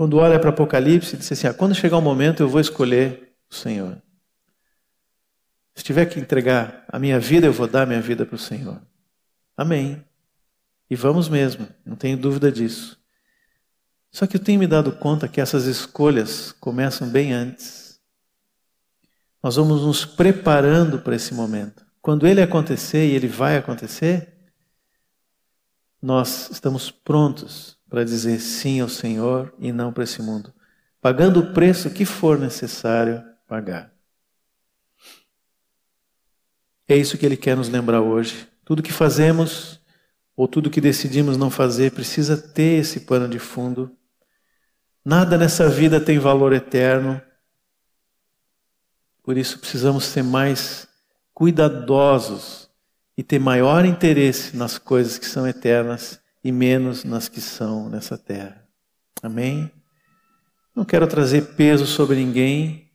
[0.00, 3.54] quando olha para Apocalipse, diz assim: ah, quando chegar o momento, eu vou escolher o
[3.54, 4.00] Senhor.
[5.74, 8.38] Se tiver que entregar a minha vida, eu vou dar a minha vida para o
[8.38, 8.80] Senhor.
[9.54, 10.02] Amém.
[10.88, 12.98] E vamos mesmo, não tenho dúvida disso.
[14.10, 18.00] Só que eu tenho me dado conta que essas escolhas começam bem antes.
[19.42, 21.84] Nós vamos nos preparando para esse momento.
[22.00, 24.32] Quando ele acontecer, e ele vai acontecer,
[26.00, 30.54] nós estamos prontos para dizer sim ao Senhor e não para esse mundo,
[31.00, 33.92] pagando o preço que for necessário pagar.
[36.88, 38.48] É isso que ele quer nos lembrar hoje.
[38.64, 39.78] Tudo que fazemos
[40.34, 43.94] ou tudo que decidimos não fazer precisa ter esse pano de fundo
[45.04, 47.20] Nada nessa vida tem valor eterno.
[49.22, 50.86] Por isso precisamos ser mais
[51.32, 52.70] cuidadosos
[53.16, 58.16] e ter maior interesse nas coisas que são eternas e menos nas que são nessa
[58.16, 58.66] terra.
[59.22, 59.70] Amém?
[60.74, 62.90] Não quero trazer peso sobre ninguém,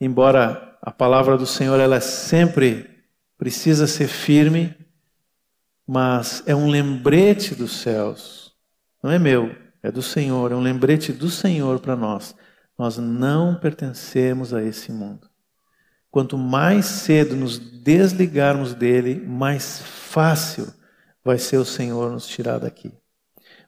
[0.00, 2.88] embora a palavra do Senhor ela sempre
[3.36, 4.74] precisa ser firme,
[5.86, 8.52] mas é um lembrete dos céus,
[9.02, 12.34] não é meu é do Senhor, é um lembrete do Senhor para nós.
[12.78, 15.28] Nós não pertencemos a esse mundo.
[16.10, 20.72] Quanto mais cedo nos desligarmos dele, mais fácil
[21.28, 22.90] vai ser o Senhor nos tirar daqui.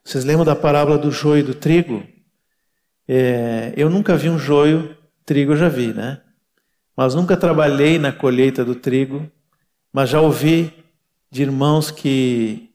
[0.03, 2.03] Vocês lembram da parábola do joio e do trigo?
[3.07, 4.97] É, eu nunca vi um joio,
[5.27, 6.23] trigo eu já vi, né?
[6.97, 9.31] Mas nunca trabalhei na colheita do trigo,
[9.93, 10.73] mas já ouvi
[11.31, 12.71] de irmãos que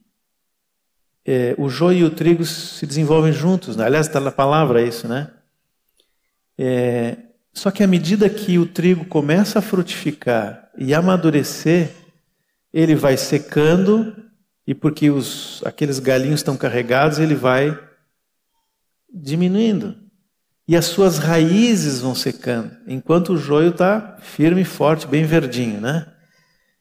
[1.25, 3.75] é, o joio e o trigo se desenvolvem juntos.
[3.75, 3.85] Né?
[3.85, 5.31] Aliás, está na palavra isso, né?
[6.59, 7.17] É,
[7.51, 11.89] só que à medida que o trigo começa a frutificar e amadurecer,
[12.71, 14.23] ele vai secando
[14.67, 17.77] e porque os, aqueles galinhos estão carregados, ele vai
[19.11, 19.95] diminuindo.
[20.67, 25.79] E as suas raízes vão secando, enquanto o joio está firme e forte, bem verdinho,
[25.79, 26.11] né?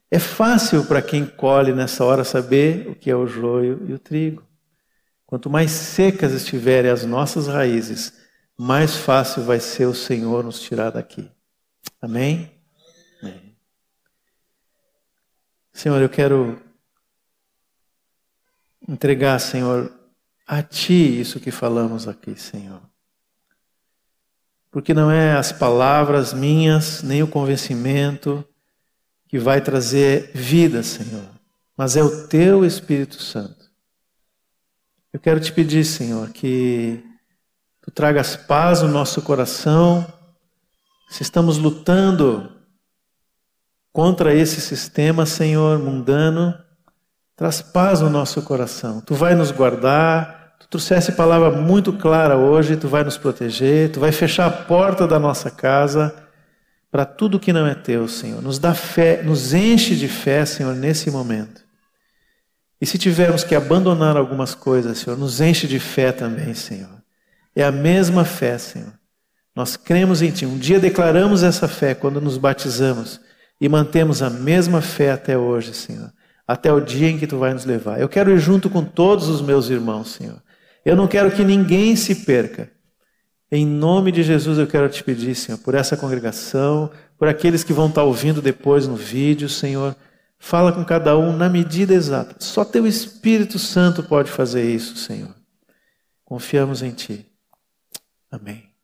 [0.09, 3.99] É fácil para quem colhe nessa hora saber o que é o joio e o
[3.99, 4.43] trigo.
[5.25, 8.13] Quanto mais secas estiverem as nossas raízes,
[8.57, 11.29] mais fácil vai ser o Senhor nos tirar daqui.
[12.01, 12.51] Amém?
[13.21, 13.55] Amém.
[15.73, 16.64] Senhor, eu quero
[18.87, 19.91] entregar, Senhor,
[20.47, 22.81] a Ti isso que falamos aqui, Senhor.
[24.71, 28.45] Porque não é as palavras minhas, nem o convencimento,
[29.27, 31.25] que vai trazer vida, Senhor,
[31.75, 33.65] mas é o teu Espírito Santo.
[35.11, 37.01] Eu quero te pedir, Senhor, que
[37.81, 40.05] tu tragas paz no nosso coração.
[41.07, 42.51] Se estamos lutando
[43.93, 46.53] contra esse sistema, Senhor, mundano,
[47.35, 49.01] traz paz no nosso coração.
[49.01, 53.99] Tu vai nos guardar, tu trouxesse palavra muito clara hoje, tu vai nos proteger, tu
[53.99, 56.15] vai fechar a porta da nossa casa
[56.89, 58.41] para tudo que não é teu, Senhor.
[58.41, 61.65] Nos dá fé, nos enche de fé, Senhor, nesse momento.
[62.79, 67.03] E se tivermos que abandonar algumas coisas, Senhor, nos enche de fé também, Senhor.
[67.55, 68.93] É a mesma fé, Senhor.
[69.55, 70.45] Nós cremos em Ti.
[70.45, 73.21] Um dia declaramos essa fé quando nos batizamos
[73.59, 76.11] e mantemos a mesma fé até hoje, Senhor.
[76.47, 77.99] Até o dia em que Tu vai nos levar.
[77.99, 80.41] Eu quero ir junto com todos os meus irmãos, Senhor.
[80.83, 82.71] Eu não quero que ninguém se perca.
[83.51, 87.73] Em nome de Jesus eu quero te pedir, Senhor, por essa congregação, por aqueles que
[87.73, 89.95] vão estar ouvindo depois no vídeo, Senhor.
[90.37, 92.35] Fala com cada um na medida exata.
[92.39, 95.33] Só teu Espírito Santo pode fazer isso, Senhor.
[96.23, 97.25] Confiamos em Ti.
[98.29, 98.74] Amém.